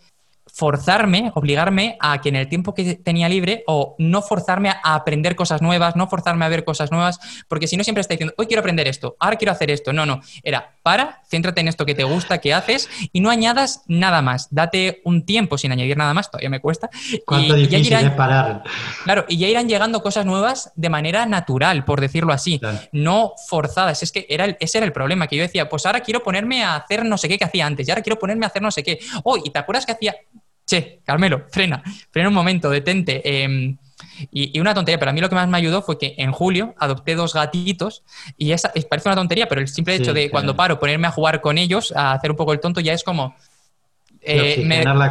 [0.54, 5.34] forzarme, obligarme a que en el tiempo que tenía libre o no forzarme a aprender
[5.34, 8.46] cosas nuevas, no forzarme a ver cosas nuevas, porque si no siempre está diciendo, hoy
[8.46, 9.92] quiero aprender esto, ahora quiero hacer esto.
[9.92, 13.82] No, no, era para, céntrate en esto que te gusta, que haces y no añadas
[13.88, 14.46] nada más.
[14.52, 16.88] Date un tiempo sin añadir nada más, todavía me cuesta.
[17.26, 18.62] ¿Cuánto y, difícil es parar?
[19.02, 22.60] Claro, y ya irán llegando cosas nuevas de manera natural, por decirlo así,
[22.92, 24.04] no forzadas.
[24.04, 26.76] Es que era ese era el problema, que yo decía, pues ahora quiero ponerme a
[26.76, 28.84] hacer no sé qué que hacía antes, y ahora quiero ponerme a hacer no sé
[28.84, 29.00] qué.
[29.24, 30.14] Oh, ¿y te acuerdas que hacía
[30.66, 33.22] che, Carmelo, frena, frena un momento, detente.
[33.24, 33.76] Em,
[34.30, 36.74] y, una tontería, pero a mí lo que más me ayudó fue que en julio
[36.78, 38.02] adopté dos gatitos
[38.36, 41.40] y esa parece una tontería, pero el simple hecho de cuando paro ponerme a jugar
[41.40, 43.34] con ellos, a hacer un poco el tonto, ya es como
[44.26, 44.66] eh,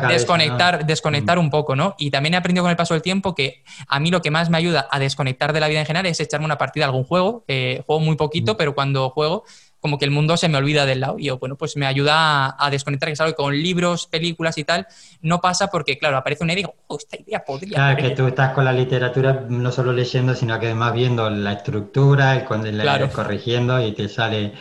[0.07, 1.41] desconectar, desconectar mm.
[1.41, 1.95] un poco, ¿no?
[1.97, 4.49] Y también he aprendido con el paso del tiempo que a mí lo que más
[4.49, 7.03] me ayuda a desconectar de la vida en general es echarme una partida a algún
[7.03, 7.43] juego.
[7.47, 8.57] Eh, juego muy poquito, mm.
[8.57, 9.43] pero cuando juego
[9.83, 11.19] como que el mundo se me olvida del lado.
[11.19, 14.57] Y yo, bueno, pues me ayuda a, desconectar, que es algo que con libros, películas
[14.57, 14.87] y tal,
[15.21, 17.75] no pasa porque, claro, aparece una idea y digo, oh, esta idea podría.
[17.75, 21.51] Claro, que tú estás con la literatura no solo leyendo, sino que además viendo la
[21.51, 24.53] estructura, el, corrigiendo y te sale.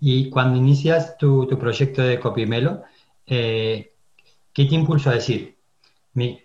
[0.00, 2.84] Y cuando inicias tu, proyecto de Copimelo,
[3.26, 3.92] eh,
[4.54, 5.58] ¿qué te impulsó a decir?
[6.14, 6.40] Mi,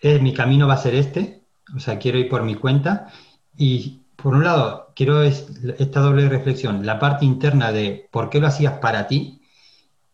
[0.00, 1.42] eh, mi camino va a ser este,
[1.74, 3.08] o sea, quiero ir por mi cuenta.
[3.58, 8.46] Y por un lado, quiero esta doble reflexión, la parte interna de por qué lo
[8.46, 9.42] hacías para ti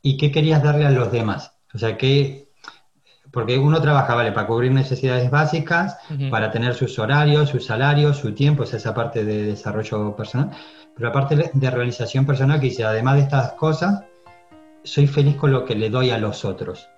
[0.02, 1.52] y qué querías darle a los demás.
[1.72, 2.48] O sea, que,
[3.30, 5.96] porque uno trabaja, vale, para cubrir necesidades básicas,
[6.28, 10.50] para tener sus horarios, sus salarios, su tiempo, es esa parte de desarrollo personal,
[10.96, 14.02] pero la parte de realización personal que dice, además de estas cosas,
[14.82, 16.88] soy feliz con lo que le doy a los otros.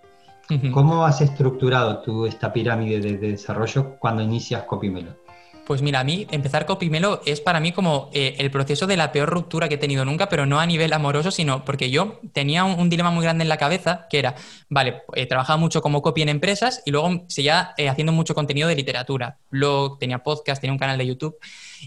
[0.72, 5.21] ¿Cómo has estructurado tú esta pirámide de, de desarrollo cuando inicias Copimelo?
[5.66, 9.12] Pues mira, a mí empezar Copimelo es para mí como eh, el proceso de la
[9.12, 12.64] peor ruptura que he tenido nunca, pero no a nivel amoroso, sino porque yo tenía
[12.64, 14.34] un, dilema muy grande en la cabeza, que era,
[14.68, 18.68] vale, he trabajado mucho como copy en empresas y luego seguía eh, haciendo mucho contenido
[18.68, 21.36] de literatura, blog, tenía podcast, tenía un canal de YouTube.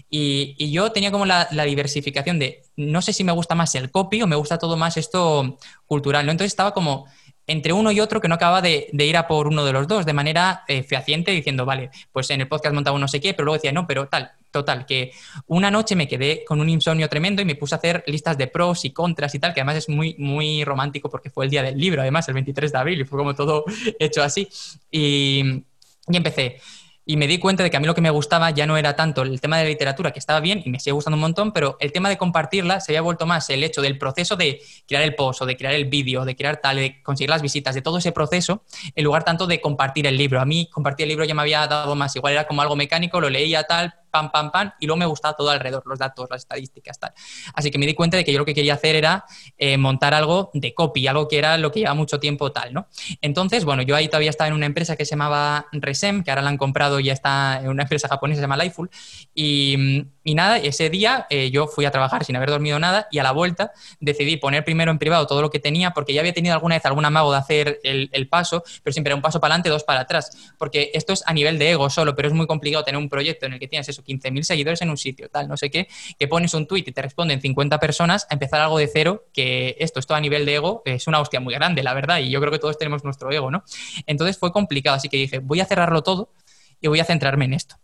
[0.08, 3.90] Y, yo tenía como la, la, diversificación de, no sé si me gusta más el
[3.90, 6.32] copy o me gusta todo más esto cultural, ¿no?
[6.32, 7.06] Entonces estaba como
[7.46, 10.04] entre uno y otro que no acaba de, ir a por uno de los dos,
[10.04, 13.44] de manera eh, fehaciente, diciendo, vale, pues en el podcast montaba no sé qué, pero
[13.44, 15.12] luego decía, no, pero tal, total, que
[15.46, 18.48] una noche me quedé con un insomnio tremendo y me puse a hacer listas de
[18.48, 21.62] pros y contras y tal, que además es muy, muy romántico porque fue el día
[21.62, 23.64] del libro, además, el 23 de abril, y fue como todo
[23.98, 24.48] hecho así.
[24.90, 25.62] Y,
[26.08, 26.60] y empecé.
[27.08, 28.96] Y me di cuenta de que a mí lo que me gustaba ya no era
[28.96, 31.52] tanto el tema de la literatura, que estaba bien y me sigue gustando un montón,
[31.52, 35.04] pero el tema de compartirla se había vuelto más el hecho del proceso de crear
[35.04, 37.80] el post o de crear el vídeo, de crear tal, de conseguir las visitas, de
[37.80, 40.40] todo ese proceso, en lugar tanto de compartir el libro.
[40.40, 43.20] A mí compartir el libro ya me había dado más, igual era como algo mecánico,
[43.20, 46.42] lo leía tal, pam, pam, pam, y luego me gustaba todo alrededor, los datos, las
[46.42, 47.12] estadísticas, tal.
[47.54, 49.24] Así que me di cuenta de que yo lo que quería hacer era
[49.58, 52.88] eh, montar algo de copy, algo que era lo que lleva mucho tiempo tal, ¿no?
[53.20, 56.42] Entonces, bueno, yo ahí todavía estaba en una empresa que se llamaba Resem, que ahora
[56.42, 58.90] la han comprado y ya está en una empresa japonesa, se llama Lifeful,
[59.34, 63.20] y, y nada, ese día eh, yo fui a trabajar sin haber dormido nada y
[63.20, 63.70] a la vuelta
[64.00, 66.84] decidí poner primero en privado todo lo que tenía, porque ya había tenido alguna vez
[66.84, 70.00] algún amago de hacer el, paso, pero siempre era un paso para adelante, dos para
[70.00, 73.08] atrás, porque esto es a nivel de ego solo, pero es muy complicado tener un
[73.08, 75.86] proyecto en el que tienes eso, 15.000 seguidores en un sitio, tal, no sé qué,
[76.18, 79.76] que pones un tweet y te responden 50 personas a empezar algo de cero, que
[79.78, 82.40] esto, esto a nivel de ego es una hostia muy grande, la verdad, y yo
[82.40, 83.62] creo que todos tenemos nuestro ego, ¿no?
[84.06, 86.32] Entonces fue complicado, así que dije, voy a cerrarlo todo
[86.80, 87.76] y voy a centrarme en esto.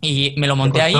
[0.00, 0.96] Y me lo monté ahí.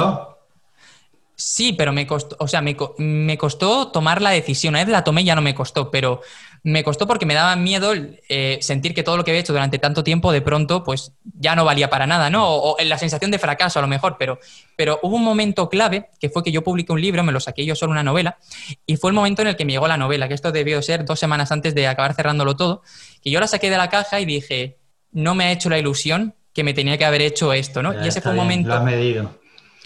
[1.40, 4.72] Sí, pero me costó, o sea, me, me, costó tomar la decisión.
[4.72, 6.20] Una vez la tomé ya no me costó, pero
[6.64, 7.92] me costó porque me daba miedo
[8.28, 11.54] eh, sentir que todo lo que había hecho durante tanto tiempo de pronto pues ya
[11.54, 12.48] no valía para nada, ¿no?
[12.48, 14.40] O, o, la sensación de fracaso a lo mejor, pero,
[14.74, 17.64] pero hubo un momento clave que fue que yo publiqué un libro, me lo saqué
[17.64, 18.38] yo solo una novela,
[18.84, 21.04] y fue el momento en el que me llegó la novela, que esto debió ser
[21.04, 22.82] dos semanas antes de acabar cerrándolo todo,
[23.22, 24.78] que yo la saqué de la caja y dije,
[25.12, 27.92] no me ha hecho la ilusión que me tenía que haber hecho esto, ¿no?
[27.92, 28.68] Ya, y ese fue un bien, momento...
[28.70, 29.37] Lo has medido.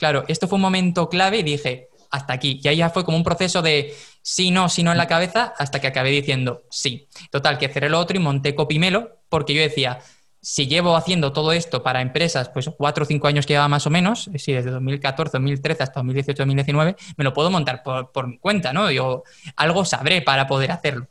[0.02, 2.60] Claro, esto fue un momento clave y dije, hasta aquí.
[2.60, 5.54] Y ahí ya fue como un proceso de sí, no, sí, no en la cabeza,
[5.56, 7.06] hasta que acabé diciendo sí.
[7.30, 10.00] Total, que cerré lo otro y monté Copimelo, porque yo decía,
[10.40, 13.86] si llevo haciendo todo esto para empresas, pues cuatro o cinco años que lleva más
[13.86, 18.38] o menos, sí, desde 2014, 2013 hasta 2018, 2019, me lo puedo montar por mi
[18.38, 18.90] cuenta, ¿no?
[18.90, 19.22] Yo
[19.54, 21.06] algo sabré para poder hacerlo.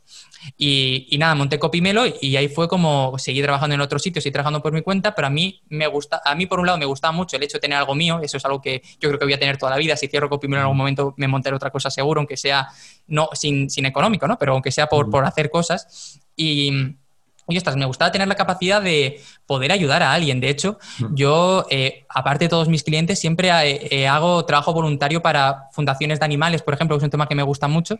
[0.56, 4.30] Y, y, nada, monté Copimelo y ahí fue como seguí trabajando en otros sitios y
[4.30, 6.84] trabajando por mi cuenta, pero a mí me gusta, a mí por un lado me
[6.84, 9.24] gustaba mucho el hecho de tener algo mío, eso es algo que yo creo que
[9.24, 11.70] voy a tener toda la vida, si cierro Copimelo en algún momento me montaré otra
[11.70, 12.68] cosa seguro, aunque sea
[13.06, 14.38] no sin, sin económico, ¿no?
[14.38, 16.96] Pero aunque sea por, por hacer cosas y
[17.52, 20.40] y ostras, me gustaba tener la capacidad de poder ayudar a alguien.
[20.40, 20.78] De hecho,
[21.14, 26.18] yo, eh, aparte de todos mis clientes, siempre eh, eh, hago trabajo voluntario para fundaciones
[26.18, 27.98] de animales, por ejemplo, que es un tema que me gusta mucho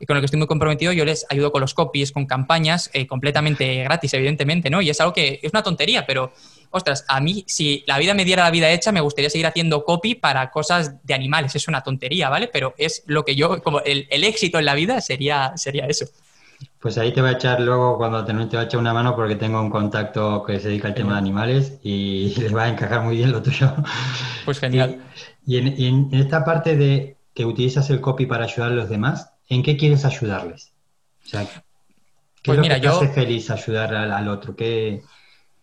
[0.00, 0.92] y con el que estoy muy comprometido.
[0.92, 4.80] Yo les ayudo con los copies, con campañas eh, completamente gratis, evidentemente, ¿no?
[4.80, 6.32] Y es algo que es una tontería, pero
[6.70, 9.84] ostras, a mí, si la vida me diera la vida hecha, me gustaría seguir haciendo
[9.84, 11.54] copy para cosas de animales.
[11.54, 12.48] Es una tontería, ¿vale?
[12.52, 16.06] Pero es lo que yo, como el, el éxito en la vida sería, sería eso.
[16.84, 19.16] Pues ahí te voy a echar luego cuando te, te voy a echar una mano
[19.16, 22.68] porque tengo un contacto que se dedica al tema de animales y les va a
[22.68, 23.72] encajar muy bien lo tuyo.
[24.44, 25.02] Pues genial.
[25.46, 28.74] Y, y, en, y en, esta parte de que utilizas el copy para ayudar a
[28.74, 30.74] los demás, ¿en qué quieres ayudarles?
[31.24, 31.62] O sea, ¿qué
[32.44, 32.96] pues es lo mira, que te yo...
[32.98, 34.54] hace feliz ayudar al, al otro?
[34.54, 35.02] ¿Qué,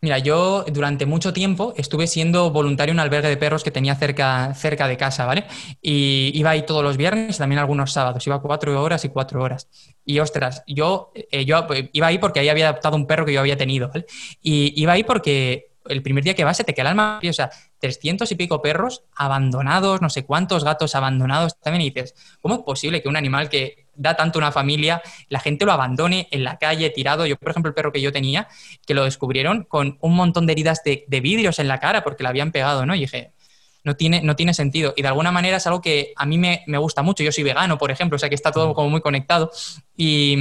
[0.03, 3.93] Mira, yo durante mucho tiempo estuve siendo voluntario en un albergue de perros que tenía
[3.93, 5.45] cerca, cerca de casa, ¿vale?
[5.79, 8.25] Y iba ahí todos los viernes y también algunos sábados.
[8.25, 9.69] Iba cuatro horas y cuatro horas.
[10.03, 13.41] Y ostras, yo, eh, yo iba ahí porque ahí había adoptado un perro que yo
[13.41, 14.07] había tenido, ¿vale?
[14.41, 17.33] Y iba ahí porque el primer día que vas se te queda el alma, o
[17.33, 22.55] sea, 300 y pico perros abandonados, no sé cuántos gatos abandonados también y dices, ¿cómo
[22.55, 26.43] es posible que un animal que da tanto una familia, la gente lo abandone en
[26.43, 27.25] la calle tirado?
[27.25, 28.47] Yo, por ejemplo, el perro que yo tenía,
[28.85, 32.23] que lo descubrieron con un montón de heridas de, de vidrios en la cara porque
[32.23, 32.95] le habían pegado, ¿no?
[32.95, 33.33] Y dije,
[33.83, 34.93] no tiene, no tiene sentido.
[34.95, 37.23] Y de alguna manera es algo que a mí me, me gusta mucho.
[37.23, 39.51] Yo soy vegano, por ejemplo, o sea que está todo como muy conectado.
[39.95, 40.37] Y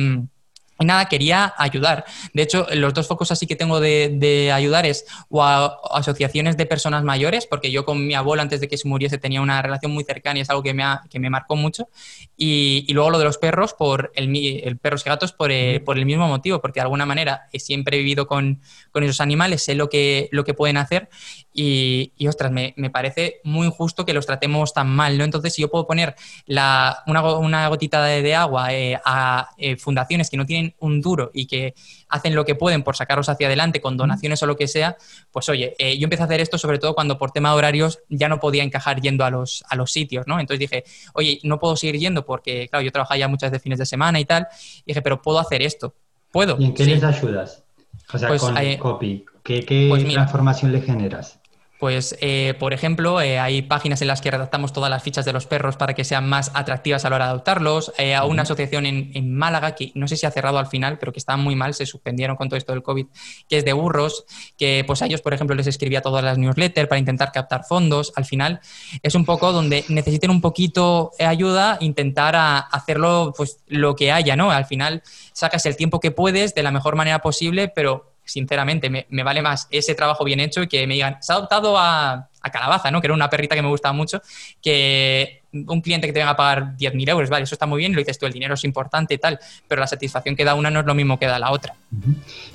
[0.81, 2.05] y nada, quería ayudar.
[2.33, 6.57] De hecho, los dos focos así que tengo de, de ayudar es o a, asociaciones
[6.57, 9.61] de personas mayores, porque yo con mi abuelo antes de que se muriese tenía una
[9.61, 11.89] relación muy cercana y es algo que me, ha, que me marcó mucho.
[12.37, 15.81] Y, y, luego lo de los perros, por el, el perros y gatos, por, eh,
[15.81, 18.61] por, el mismo motivo, porque de alguna manera siempre he vivido con,
[18.91, 21.11] con esos animales, sé lo que, lo que pueden hacer
[21.53, 25.25] y, y ostras, me, me, parece muy injusto que los tratemos tan mal, ¿no?
[25.25, 26.15] Entonces, si yo puedo poner
[26.47, 31.01] la, una, una, gotita de, de agua eh, a eh, fundaciones que no tienen un
[31.01, 31.75] duro y que
[32.09, 34.97] hacen lo que pueden por sacarlos hacia adelante con donaciones o lo que sea,
[35.31, 38.01] pues oye, eh, yo empecé a hacer esto sobre todo cuando por tema de horarios
[38.09, 40.39] ya no podía encajar yendo a los, a los sitios, ¿no?
[40.39, 43.79] Entonces dije, oye, no puedo seguir yendo porque, claro, yo trabajaba ya muchas de fines
[43.79, 44.47] de semana y tal,
[44.85, 45.95] y dije, pero puedo hacer esto,
[46.31, 46.57] puedo.
[46.59, 46.91] ¿Y en qué sí.
[46.91, 47.65] les ayudas?
[48.13, 51.40] O sea, pues, con eh, copy, ¿qué, qué pues mira, transformación le generas?
[51.81, 55.33] Pues, eh, por ejemplo, eh, hay páginas en las que redactamos todas las fichas de
[55.33, 57.93] los perros para que sean más atractivas a la hora de adoptarlos.
[57.97, 60.99] Eh, a una asociación en, en, Málaga, que no sé si ha cerrado al final,
[60.99, 63.07] pero que estaban muy mal, se suspendieron con todo esto del COVID,
[63.49, 64.27] que es de burros,
[64.59, 68.13] que pues a ellos, por ejemplo, les escribía todas las newsletters para intentar captar fondos.
[68.15, 68.61] Al final
[69.03, 74.13] es un poco donde necesiten un poquito de ayuda, intentar a hacerlo pues lo que
[74.13, 74.51] haya, ¿no?
[74.51, 75.03] Al final
[75.33, 79.69] sacas el tiempo que puedes de la mejor manera posible, pero sinceramente, me, vale más
[79.71, 83.01] ese trabajo bien hecho y que me digan, se ha adoptado a, a Calabaza, ¿no?
[83.01, 84.23] Que era una perrita que me gustaba mucho,
[84.63, 87.93] que un cliente que te venga a pagar 10.000 euros, vale, eso está muy bien,
[87.93, 90.71] lo dices tú, el dinero es importante y tal, pero la satisfacción que da una
[90.71, 91.75] no es lo mismo que da la otra.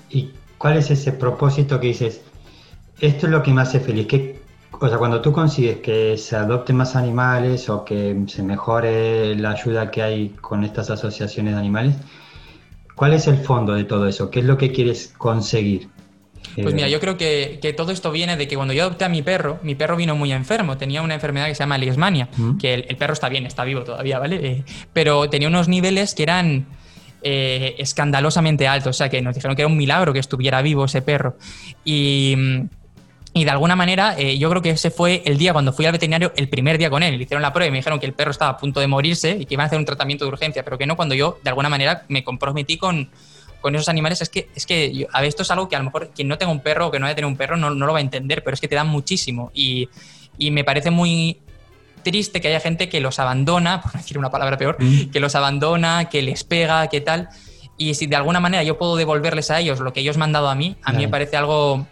[0.09, 2.21] ¿Y cuál es ese propósito que dices,
[2.99, 4.07] esto es lo que me hace feliz?
[4.07, 4.39] ¿Qué,
[4.71, 9.51] o sea, cuando tú consigues que se adopten más animales o que se mejore la
[9.51, 11.95] ayuda que hay con estas asociaciones de animales,
[12.95, 14.29] ¿cuál es el fondo de todo eso?
[14.29, 15.89] ¿Qué es lo que quieres conseguir?
[16.61, 19.09] Pues mira, eh, yo creo que, todo esto viene de que cuando yo adopté a
[19.09, 22.29] mi perro, mi perro vino muy enfermo, tenía una enfermedad que se llama leishmania,
[22.59, 24.39] que el, perro está bien, está vivo todavía, ¿vale?
[24.41, 26.67] Eh, pero tenía unos niveles que eran
[27.23, 30.85] eh, escandalosamente altos, o sea que nos dijeron que era un milagro que estuviera vivo
[30.85, 31.37] ese perro.
[31.83, 32.35] Y...
[33.43, 36.47] de alguna manera, yo creo que ese fue el día cuando fui al veterinario, el
[36.47, 37.17] primer día con él.
[37.17, 39.37] Le hicieron la prueba y me dijeron que el perro estaba a punto de morirse
[39.39, 41.49] y que iban a hacer un tratamiento de urgencia, pero que no cuando yo, de
[41.49, 43.09] alguna manera, me comprometí con,
[43.65, 45.85] con esos animales es que, es que a ver, esto es algo que a lo
[45.85, 47.87] mejor quien no tenga un perro o que no haya tenido un perro no, no
[47.87, 49.89] lo va a entender, pero es que te dan muchísimo y,
[50.37, 51.39] y, me parece muy
[52.03, 55.09] triste que haya gente que los abandona, por decir una palabra peor, mm.
[55.09, 57.29] que los abandona, que les pega, que tal.
[57.75, 60.31] Y si de alguna manera yo puedo devolverles a ellos lo que ellos me han
[60.31, 61.87] dado a mí, a mí me parece algo...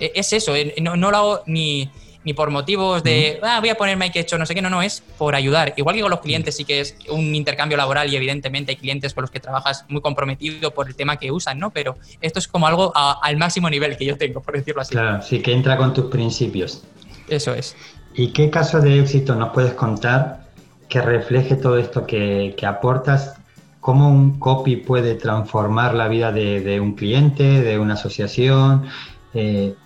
[0.00, 1.90] E, es eso, eh, no, no lo hago ni
[2.26, 4.68] ni por motivos de, ah, voy a ponerme que he hecho no sé qué, no,
[4.68, 5.74] no, es por ayudar.
[5.76, 9.14] Igual que con los clientes sí que es un intercambio laboral y evidentemente hay clientes
[9.14, 11.70] con los que trabajas muy comprometido por el tema que usan, ¿no?
[11.70, 14.90] Pero esto es como algo al máximo nivel que yo tengo, por decirlo así.
[14.90, 16.82] Claro, sí, que entra con tus principios.
[17.28, 17.76] Eso es.
[18.14, 20.48] ¿Y qué caso de éxito nos puedes contar
[20.88, 23.34] que refleje todo esto que, aportas?
[23.78, 28.86] ¿Cómo un copy puede transformar la vida de, un cliente, de una asociación?
[29.32, 29.76] Eh,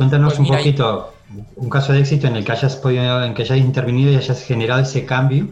[0.00, 1.12] cuéntanos pues un poquito
[1.56, 4.42] un caso de éxito en el que hayas podido, en que hayas intervenido y hayas
[4.42, 5.48] generado ese cambio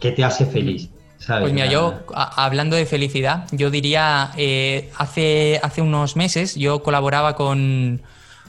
[0.00, 0.88] que te hace feliz.
[1.26, 7.34] Pues mira, yo hablando de felicidad, yo diría, eh, hace, hace unos meses yo colaboraba
[7.34, 8.02] con,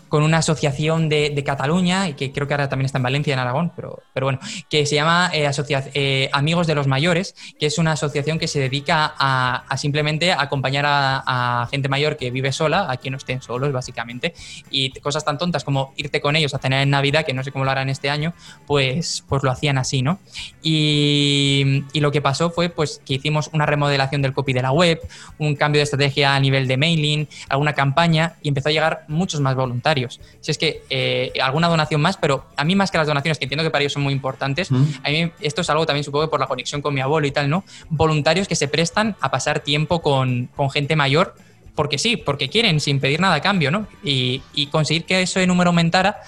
[0.10, 3.40] con una asociación de, Cataluña, y que creo que ahora también está en Valencia, en
[3.40, 4.40] Aragón, pero, pero bueno,
[4.70, 5.50] que se llama eh,
[5.94, 10.86] eh, Amigos de los Mayores, que es una asociación que se dedica a, simplemente acompañar
[10.88, 14.34] a, gente mayor que vive sola, a quien no estén solos, básicamente,
[14.70, 17.52] y cosas tan tontas como irte con ellos a cenar en Navidad, que no sé
[17.52, 18.34] cómo lo harán este año,
[18.66, 20.20] pues, pues lo hacían así, ¿no?
[20.64, 24.72] Y, y lo que pasó fue pues que hicimos una remodelación del copy de la
[24.72, 25.00] web,
[25.38, 29.42] un cambio de estrategia a nivel de mailing, alguna campaña, y empezó a llegar muchos
[29.42, 29.95] más voluntarios
[30.42, 33.46] si es que eh, alguna donación más, pero a mí más que las donaciones, que
[33.46, 36.40] entiendo que para ellos son muy importantes, a mí esto es algo también supongo por
[36.40, 37.64] la conexión con mi abuelo y tal, ¿no?
[37.90, 41.36] Voluntarios que se prestan a pasar tiempo con, gente mayor
[41.76, 43.88] porque sí, porque quieren, sin pedir nada a cambio, ¿no?
[44.04, 44.42] Y,
[44.72, 46.22] conseguir que ese número aumentara,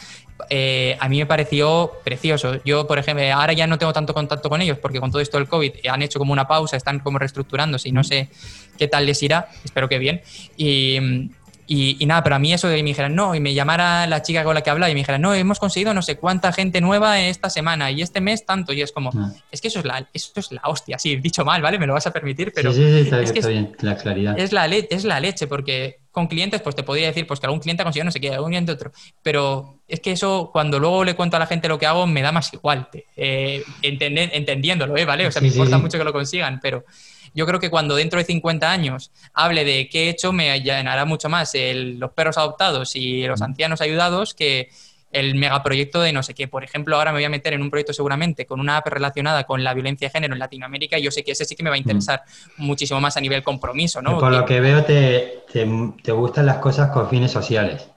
[0.49, 2.61] eh, a mí me pareció precioso.
[2.63, 5.37] Yo, por ejemplo, ahora ya no tengo tanto contacto con ellos porque con todo esto
[5.37, 8.29] del COVID han hecho como una pausa, están como reestructurándose y no sé
[8.77, 10.21] qué tal les irá, espero que bien.
[10.55, 11.29] Y,
[11.67, 14.21] y, nada, pero a mí eso de que me dijeran, no, y me llamara la
[14.21, 16.79] chica con la que hablaba y me dijera, no, hemos conseguido no sé cuánta gente
[16.79, 18.71] nueva esta semana y este mes tanto.
[18.71, 19.33] Y es como, ah.
[19.51, 21.77] es que eso es, la, eso es la hostia, sí, dicho mal, ¿vale?
[21.77, 22.71] Me lo vas a permitir, pero.
[22.71, 24.39] Sí, sí, está, es que bien, la claridad.
[24.39, 27.59] Es la, es la leche, porque con clientes, pues te podría decir, pues que algún
[27.59, 28.91] cliente ha conseguido no sé qué, algún cliente otro.
[29.21, 32.21] Pero es que eso, cuando luego le cuento a la gente lo que hago, me
[32.21, 35.05] da más igual, eh, entendiéndolo, ¿eh?
[35.05, 35.27] ¿Vale?
[35.27, 36.85] O sea, me importa mucho que lo consigan, pero
[37.37, 41.05] yo creo que cuando dentro de 50 años hable de qué he hecho, me llenará
[41.05, 44.69] mucho más los perros adoptados y los ancianos ayudados que
[45.11, 46.47] el megaproyecto de no sé qué.
[46.47, 49.43] Por ejemplo, ahora me voy a meter en un proyecto seguramente con una app relacionada
[49.43, 51.69] con la violencia de género en Latinoamérica y yo sé que ese sí que me
[51.69, 52.23] va a interesar
[52.57, 54.17] muchísimo más a nivel compromiso, ¿no?
[54.17, 57.87] Por lo que veo, te, te, gustan las cosas con fines sociales.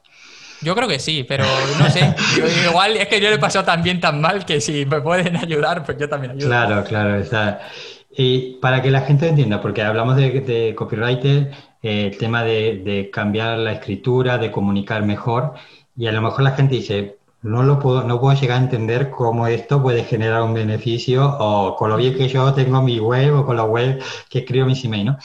[0.60, 1.46] Yo creo que sí, pero
[1.78, 2.14] no sé.
[2.68, 5.34] igual es que yo le he pasado tan bien, tan mal, que si me pueden
[5.38, 6.48] ayudar, pues yo también ayudo.
[6.48, 7.16] Claro, claro.
[7.16, 7.62] Está.
[8.10, 11.52] Y para que la gente entienda, porque hablamos de, copywriter,
[11.82, 15.54] eh, el tema de, cambiar la escritura, de comunicar mejor,
[15.96, 19.10] y a lo mejor la gente dice, no lo puedo, no puedo llegar a entender
[19.10, 23.34] cómo esto puede generar un beneficio, o con lo bien que yo tengo mi web,
[23.34, 25.18] o con la web que escribo mis emails, ¿no?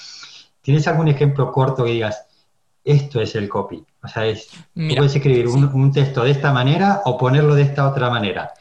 [0.62, 2.26] ¿Tienes algún ejemplo corto que digas,
[2.84, 3.84] esto es el copy?
[4.04, 8.10] O sea, es, puedes escribir un, texto de esta manera o ponerlo de esta otra
[8.10, 8.52] manera.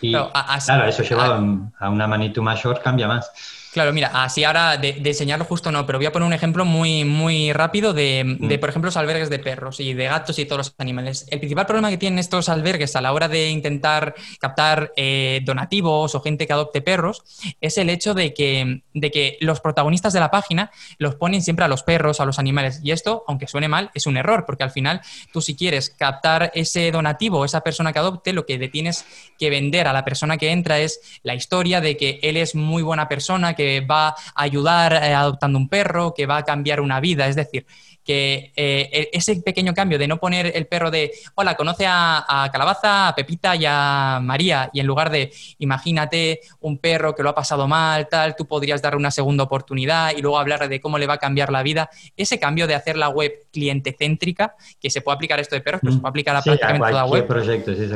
[0.00, 3.30] Y claro, eso llevado a, a una magnitud mayor cambia más.
[3.74, 7.04] Claro, mira, así ahora de, enseñarlo justo no, pero voy a poner un ejemplo muy,
[7.04, 8.60] muy rápido de, mm.
[8.60, 11.26] por ejemplo, los albergues de perros y de gatos y todos los animales.
[11.28, 16.14] El principal problema que tienen estos albergues a la hora de intentar captar eh, donativos
[16.14, 17.24] o gente que adopte perros
[17.60, 21.64] es el hecho de que, de que los protagonistas de la página los ponen siempre
[21.64, 22.78] a los perros, a los animales.
[22.84, 25.00] Y esto, aunque suene mal, es un error, porque al final
[25.32, 29.04] tú si quieres captar ese donativo, esa persona que adopte, lo que le tienes
[29.36, 32.84] que vender a la persona que entra es la historia de que él es muy
[32.84, 36.80] buena persona, que que va a ayudar eh, adoptando un perro, que va a cambiar
[36.82, 37.26] una vida.
[37.28, 37.64] Es decir,
[38.04, 42.50] que eh, e-, ese pequeño cambio de no poner el perro de, hola, conoce a,
[42.52, 47.30] Calabaza, a Pepita y a María, y en lugar de, imagínate un perro que lo
[47.30, 50.98] ha pasado mal, tal, tú podrías darle una segunda oportunidad y luego hablar de cómo
[50.98, 54.90] le va a cambiar la vida, ese cambio de hacer la web cliente céntrica, que
[54.90, 57.26] se puede aplicar esto de perros, pero se puede aplicar a prácticamente toda web.
[57.26, 57.88] Proyecto, sí,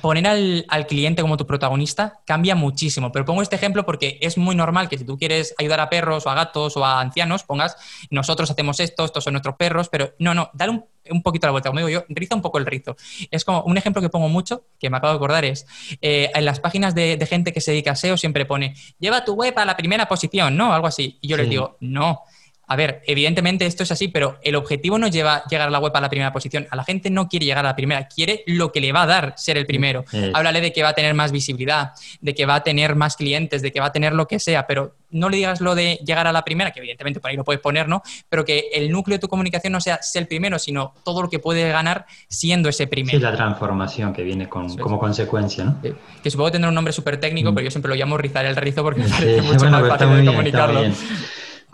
[0.00, 3.12] poner al, cliente como tu protagonista cambia muchísimo.
[3.12, 6.26] Pero pongo este ejemplo porque es muy normal que si tú quieres ayudar a perros
[6.26, 7.76] o a gatos o a ancianos, pongas
[8.10, 11.52] nosotros hacemos esto, estos son nuestros perros, pero no, no, dale un, un poquito la
[11.52, 11.70] vuelta.
[11.70, 12.96] Como digo yo, riza un poco el rizo.
[13.30, 15.66] Es como un ejemplo que pongo mucho, que me acabo de acordar, es
[16.00, 19.34] eh, en las páginas de, gente que se dedica a SEO siempre pone lleva tu
[19.34, 20.72] web a la primera posición, ¿no?
[20.72, 21.18] Algo así.
[21.20, 22.22] Y yo les digo, no
[22.68, 25.92] a ver, evidentemente esto es así, pero el objetivo no lleva llegar a la web
[25.94, 26.66] a la primera posición.
[26.70, 29.06] A la gente no quiere llegar a la primera, quiere lo que le va a
[29.06, 30.04] dar ser el primero.
[30.34, 33.62] Háblale de que va a tener más visibilidad, de que va a tener más clientes,
[33.62, 36.26] de que va a tener lo que sea, pero no le digas lo de llegar
[36.26, 38.02] a la primera, que evidentemente por ahí lo puedes poner, ¿no?
[38.28, 41.28] Pero que el núcleo de tu comunicación no sea ser el primero, sino todo lo
[41.28, 43.16] que puede ganar siendo ese primero.
[43.16, 45.80] Sí, la transformación que viene como consecuencia, ¿no?
[46.22, 47.54] Que supongo tener un nombre súper técnico, mm.
[47.54, 50.26] pero yo siempre lo llamo rizar el rizo porque me parece mucho más fácil de
[50.26, 50.80] comunicarlo.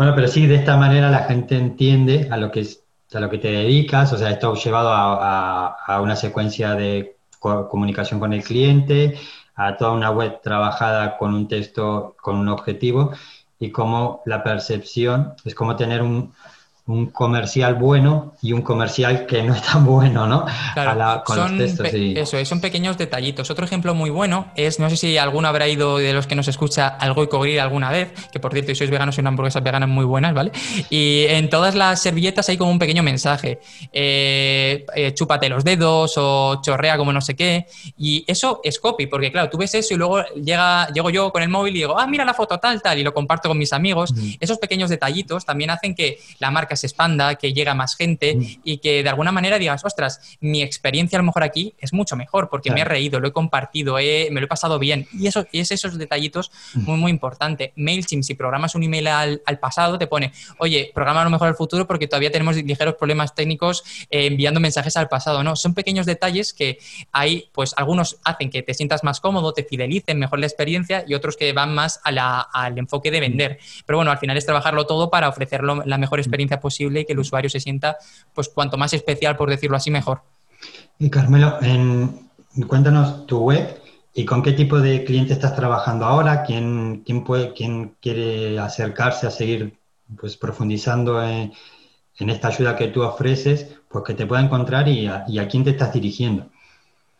[0.02, 2.66] Bueno, pero sí, de esta manera la gente entiende a lo que,
[3.14, 8.32] a lo que te dedicas, o sea, esto llevado a, una secuencia de comunicación con
[8.32, 9.16] el cliente,
[9.54, 13.12] a toda una web trabajada con un texto, con un objetivo,
[13.60, 16.34] y cómo la percepción es como tener un,
[16.86, 20.44] un comercial bueno y un comercial que no es tan bueno, ¿no?
[21.24, 21.94] con son los textos.
[21.94, 23.50] Eso, son pequeños detallitos.
[23.50, 26.48] Otro ejemplo muy bueno es, no sé si alguno habrá ido de los que nos
[26.48, 29.88] escucha al Goico Grill alguna vez, que por cierto, si sois veganos, son hamburguesas veganas
[29.88, 30.50] muy buenas, ¿vale?
[30.90, 33.60] Y en todas las servilletas hay como un pequeño mensaje.
[33.92, 37.66] Eh, eh, chúpate los dedos o chorrea como no sé qué.
[37.96, 41.44] Y eso es copy, porque claro, tú ves eso y luego llega, llego yo con
[41.44, 43.72] el móvil y digo, ah, mira la foto tal, tal, y lo comparto con mis
[43.72, 44.12] amigos.
[44.40, 48.60] Esos pequeños detallitos también hacen que la marca se expanda, que llega más gente mm.
[48.64, 52.16] y que de alguna manera digas, ostras, mi experiencia a lo mejor aquí es mucho
[52.16, 55.06] mejor porque me he reído, lo he compartido, me lo he pasado bien.
[55.12, 56.84] Y eso y es esos detallitos mm.
[56.84, 57.72] muy, muy importante.
[57.76, 61.86] MailChimp, si programas un email al, pasado, te pone, oye, programa lo mejor al futuro
[61.86, 65.42] porque todavía tenemos ligeros problemas técnicos eh, enviando mensajes al pasado.
[65.42, 66.78] No, son pequeños detalles que
[67.12, 71.14] hay, pues algunos hacen que te sientas más cómodo, te fidelicen mejor la experiencia y
[71.14, 73.58] otros que van más al enfoque de vender.
[73.86, 77.12] Pero bueno, al final es trabajarlo todo para ofrecer la mejor experiencia posible y que
[77.12, 77.98] el usuario se sienta,
[78.34, 80.22] pues cuanto más especial, por decirlo así, mejor.
[80.98, 81.58] Y Carmelo,
[82.68, 83.82] cuéntanos tu web
[84.14, 89.26] y con qué tipo de cliente estás trabajando ahora, quién, quién, puede, quién quiere acercarse
[89.26, 89.76] a seguir
[90.18, 91.52] pues, profundizando en,
[92.18, 95.92] esta ayuda que tú ofreces, pues que te pueda encontrar y a quién te estás
[95.92, 96.51] dirigiendo.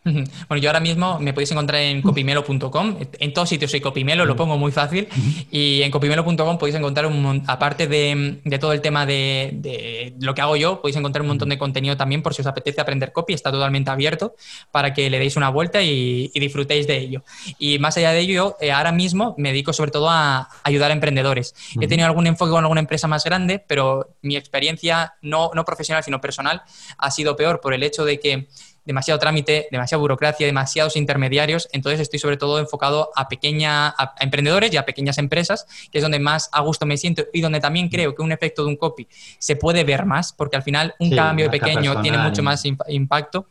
[0.49, 2.97] Bueno, yo ahora mismo me podéis encontrar en copimelo.com.
[3.19, 5.09] En todos sitios soy copimelo, lo pongo muy fácil.
[5.51, 10.57] Y en copimelo.com podéis encontrar, un, aparte de, todo el tema de, lo que hago
[10.57, 13.33] yo, podéis encontrar un montón de contenido también por si os apetece aprender copy.
[13.33, 14.35] Está totalmente abierto
[14.71, 17.23] para que le deis una vuelta y, disfrutéis de ello.
[17.59, 20.91] Y más allá de ello, yo eh, ahora mismo me dedico sobre todo a ayudar
[20.91, 21.55] a emprendedores.
[21.81, 26.03] He tenido algún enfoque con alguna empresa más grande, pero mi experiencia no, no profesional,
[26.03, 26.63] sino personal,
[26.99, 28.49] ha sido peor por el hecho de que
[28.85, 31.69] demasiado trámite, demasiada burocracia, demasiados intermediarios.
[31.73, 36.03] Entonces estoy sobre todo enfocado a pequeña, a, emprendedores y a pequeñas empresas, que es
[36.03, 38.77] donde más a gusto me siento y donde también creo que un efecto de un
[38.77, 39.07] copy
[39.39, 43.47] se puede ver más, porque al final un cambio pequeño tiene mucho más impacto.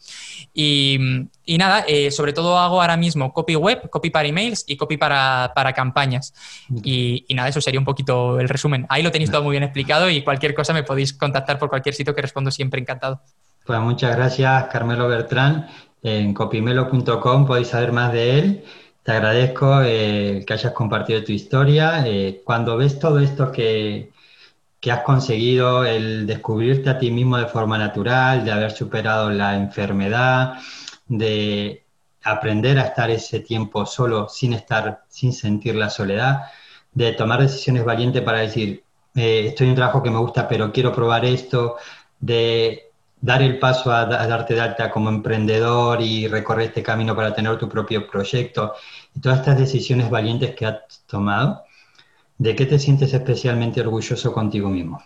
[0.54, 1.00] Y,
[1.58, 5.52] nada, eh, sobre todo hago ahora mismo copy web, copy para emails y copy para,
[5.76, 6.34] campañas.
[6.84, 8.86] Y, y, nada, eso sería un poquito el resumen.
[8.90, 11.96] Ahí lo tenéis todo muy bien explicado y cualquier cosa me podéis contactar por cualquier
[11.96, 13.22] sitio que respondo siempre encantado.
[13.72, 15.66] Pues muchas gracias, Carmelo Bertrán.
[16.04, 18.66] En copimelo.com podéis saber más de él.
[19.02, 22.06] Te agradezco eh, que hayas compartido tu historia.
[22.06, 24.12] Eh, cuando ves todo esto que,
[24.82, 29.56] que has conseguido, el descubrirte a ti mismo de forma natural, de haber superado la
[29.56, 30.56] enfermedad,
[31.08, 31.86] de
[32.24, 36.42] aprender a estar ese tiempo solo sin estar, sin sentir la soledad,
[36.92, 38.84] de tomar decisiones valientes para decir,
[39.16, 41.78] eh, estoy en un trabajo que me gusta, pero quiero probar esto,
[42.20, 42.91] de
[43.22, 47.58] dar el paso a, darte de alta como emprendedor y recorrer este camino para tener
[47.58, 48.74] tu propio proyecto
[49.16, 51.64] y todas estas decisiones valientes que has tomado,
[52.38, 55.02] ¿de qué te sientes especialmente orgulloso contigo mismo?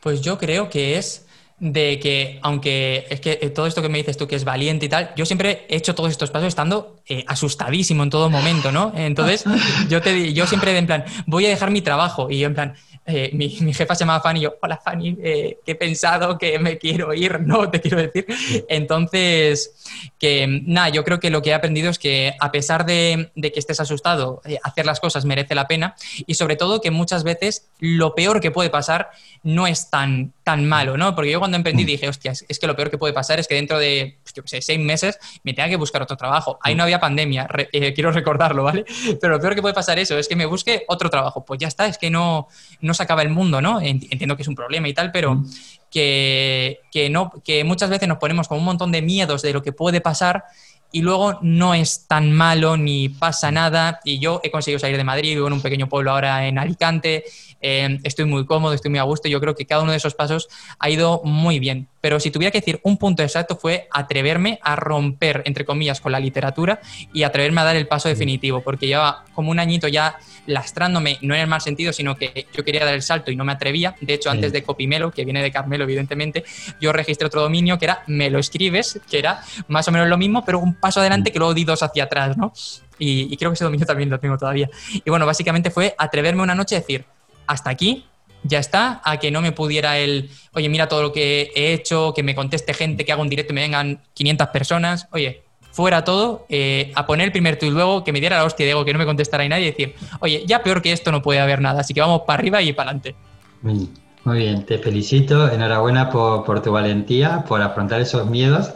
[0.00, 1.26] Pues yo creo que es
[1.60, 4.88] de que, aunque es que todo esto que me dices tú que es valiente y
[4.88, 8.92] tal, yo siempre he hecho todos estos pasos estando eh, asustadísimo en todo momento, ¿no?
[8.94, 9.44] Entonces,
[9.88, 12.74] yo, te, yo siempre en plan, voy a dejar mi trabajo y yo en plan,
[13.10, 16.58] eh, mi, jefa se llamaba Fanny y yo, hola Fanny, eh, que he pensado que
[16.58, 18.26] me quiero ir, no, te quiero decir.
[18.68, 19.74] Entonces,
[20.18, 23.52] que nada, yo creo que lo que he aprendido es que a pesar de, que
[23.58, 25.96] estés asustado, eh, hacer las cosas merece la pena
[26.26, 29.10] y sobre todo que muchas veces lo peor que puede pasar
[29.42, 31.14] no es tan, tan malo, ¿no?
[31.14, 33.54] Porque yo cuando emprendí dije, hostia, es que lo peor que puede pasar es que
[33.54, 36.58] dentro de, pues, yo sé, seis meses me tenga que buscar otro trabajo.
[36.62, 37.48] Ahí no había pandemia,
[37.94, 38.84] quiero recordarlo, ¿vale?
[39.18, 41.42] Pero lo peor que puede pasar eso es que me busque otro trabajo.
[41.46, 42.48] Pues ya está, es que no,
[42.82, 43.80] no se acaba el mundo, ¿no?
[43.80, 45.50] Entiendo que es un problema y tal, pero mm.
[45.90, 49.72] que, no, que muchas veces nos ponemos con un montón de miedos de lo que
[49.72, 50.44] puede pasar
[50.92, 54.00] y luego no es tan malo ni pasa nada.
[54.04, 57.24] Y yo he conseguido salir de Madrid, vivo en un pequeño pueblo ahora en Alicante,
[57.60, 59.28] eh, estoy muy cómodo, estoy muy a gusto.
[59.28, 60.48] Yo creo que cada uno de esos pasos
[60.78, 61.88] ha ido muy bien.
[62.00, 66.12] Pero si tuviera que decir un punto exacto fue atreverme a romper, entre comillas, con
[66.12, 66.80] la literatura
[67.12, 71.34] y atreverme a dar el paso definitivo, porque llevaba como un añito ya lastrándome, no
[71.34, 73.96] en el mal sentido, sino que yo quería dar el salto y no me atrevía.
[74.00, 76.44] De hecho, antes de Copimelo, que viene de Carmelo, evidentemente,
[76.80, 80.16] yo registré otro dominio que era Me lo escribes, que era más o menos lo
[80.16, 82.52] mismo, pero un paso adelante que luego di dos hacia atrás, ¿no?
[82.98, 84.70] Y, y creo que ese dominio también lo tengo todavía.
[84.92, 87.04] Y bueno, básicamente fue atreverme una noche a decir,
[87.48, 88.04] hasta aquí,
[88.44, 92.12] ya está, a que no me pudiera el, oye, mira todo lo que he hecho,
[92.14, 95.42] que me conteste gente, que haga un directo y me vengan 500 personas, oye,
[95.72, 98.72] fuera todo, eh, a poner el primer tuit luego, que me diera la hostia de
[98.72, 101.40] ego, que no me contestara nadie y decir, oye, ya peor que esto no puede
[101.40, 103.14] haber nada, así que vamos para arriba y para adelante.
[103.62, 108.72] Muy, bien, te felicito, enhorabuena por, por, tu valentía, por afrontar esos miedos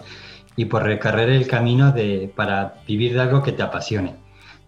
[0.56, 4.14] y por recorrer el camino de, para vivir de algo que te apasione.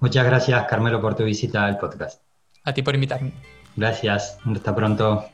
[0.00, 2.20] Muchas gracias, Carmelo, por tu visita al podcast.
[2.64, 3.32] A ti por invitarme.
[3.76, 5.28] Gracias, hasta pronto.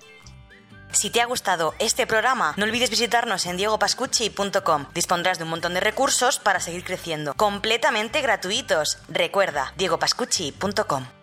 [0.93, 4.86] Si te ha gustado este programa, no olvides visitarnos en diegopascucci.com.
[4.93, 8.99] Dispondrás de un montón de recursos para seguir creciendo, completamente gratuitos.
[9.09, 11.20] Recuerda, diegopascucci.com.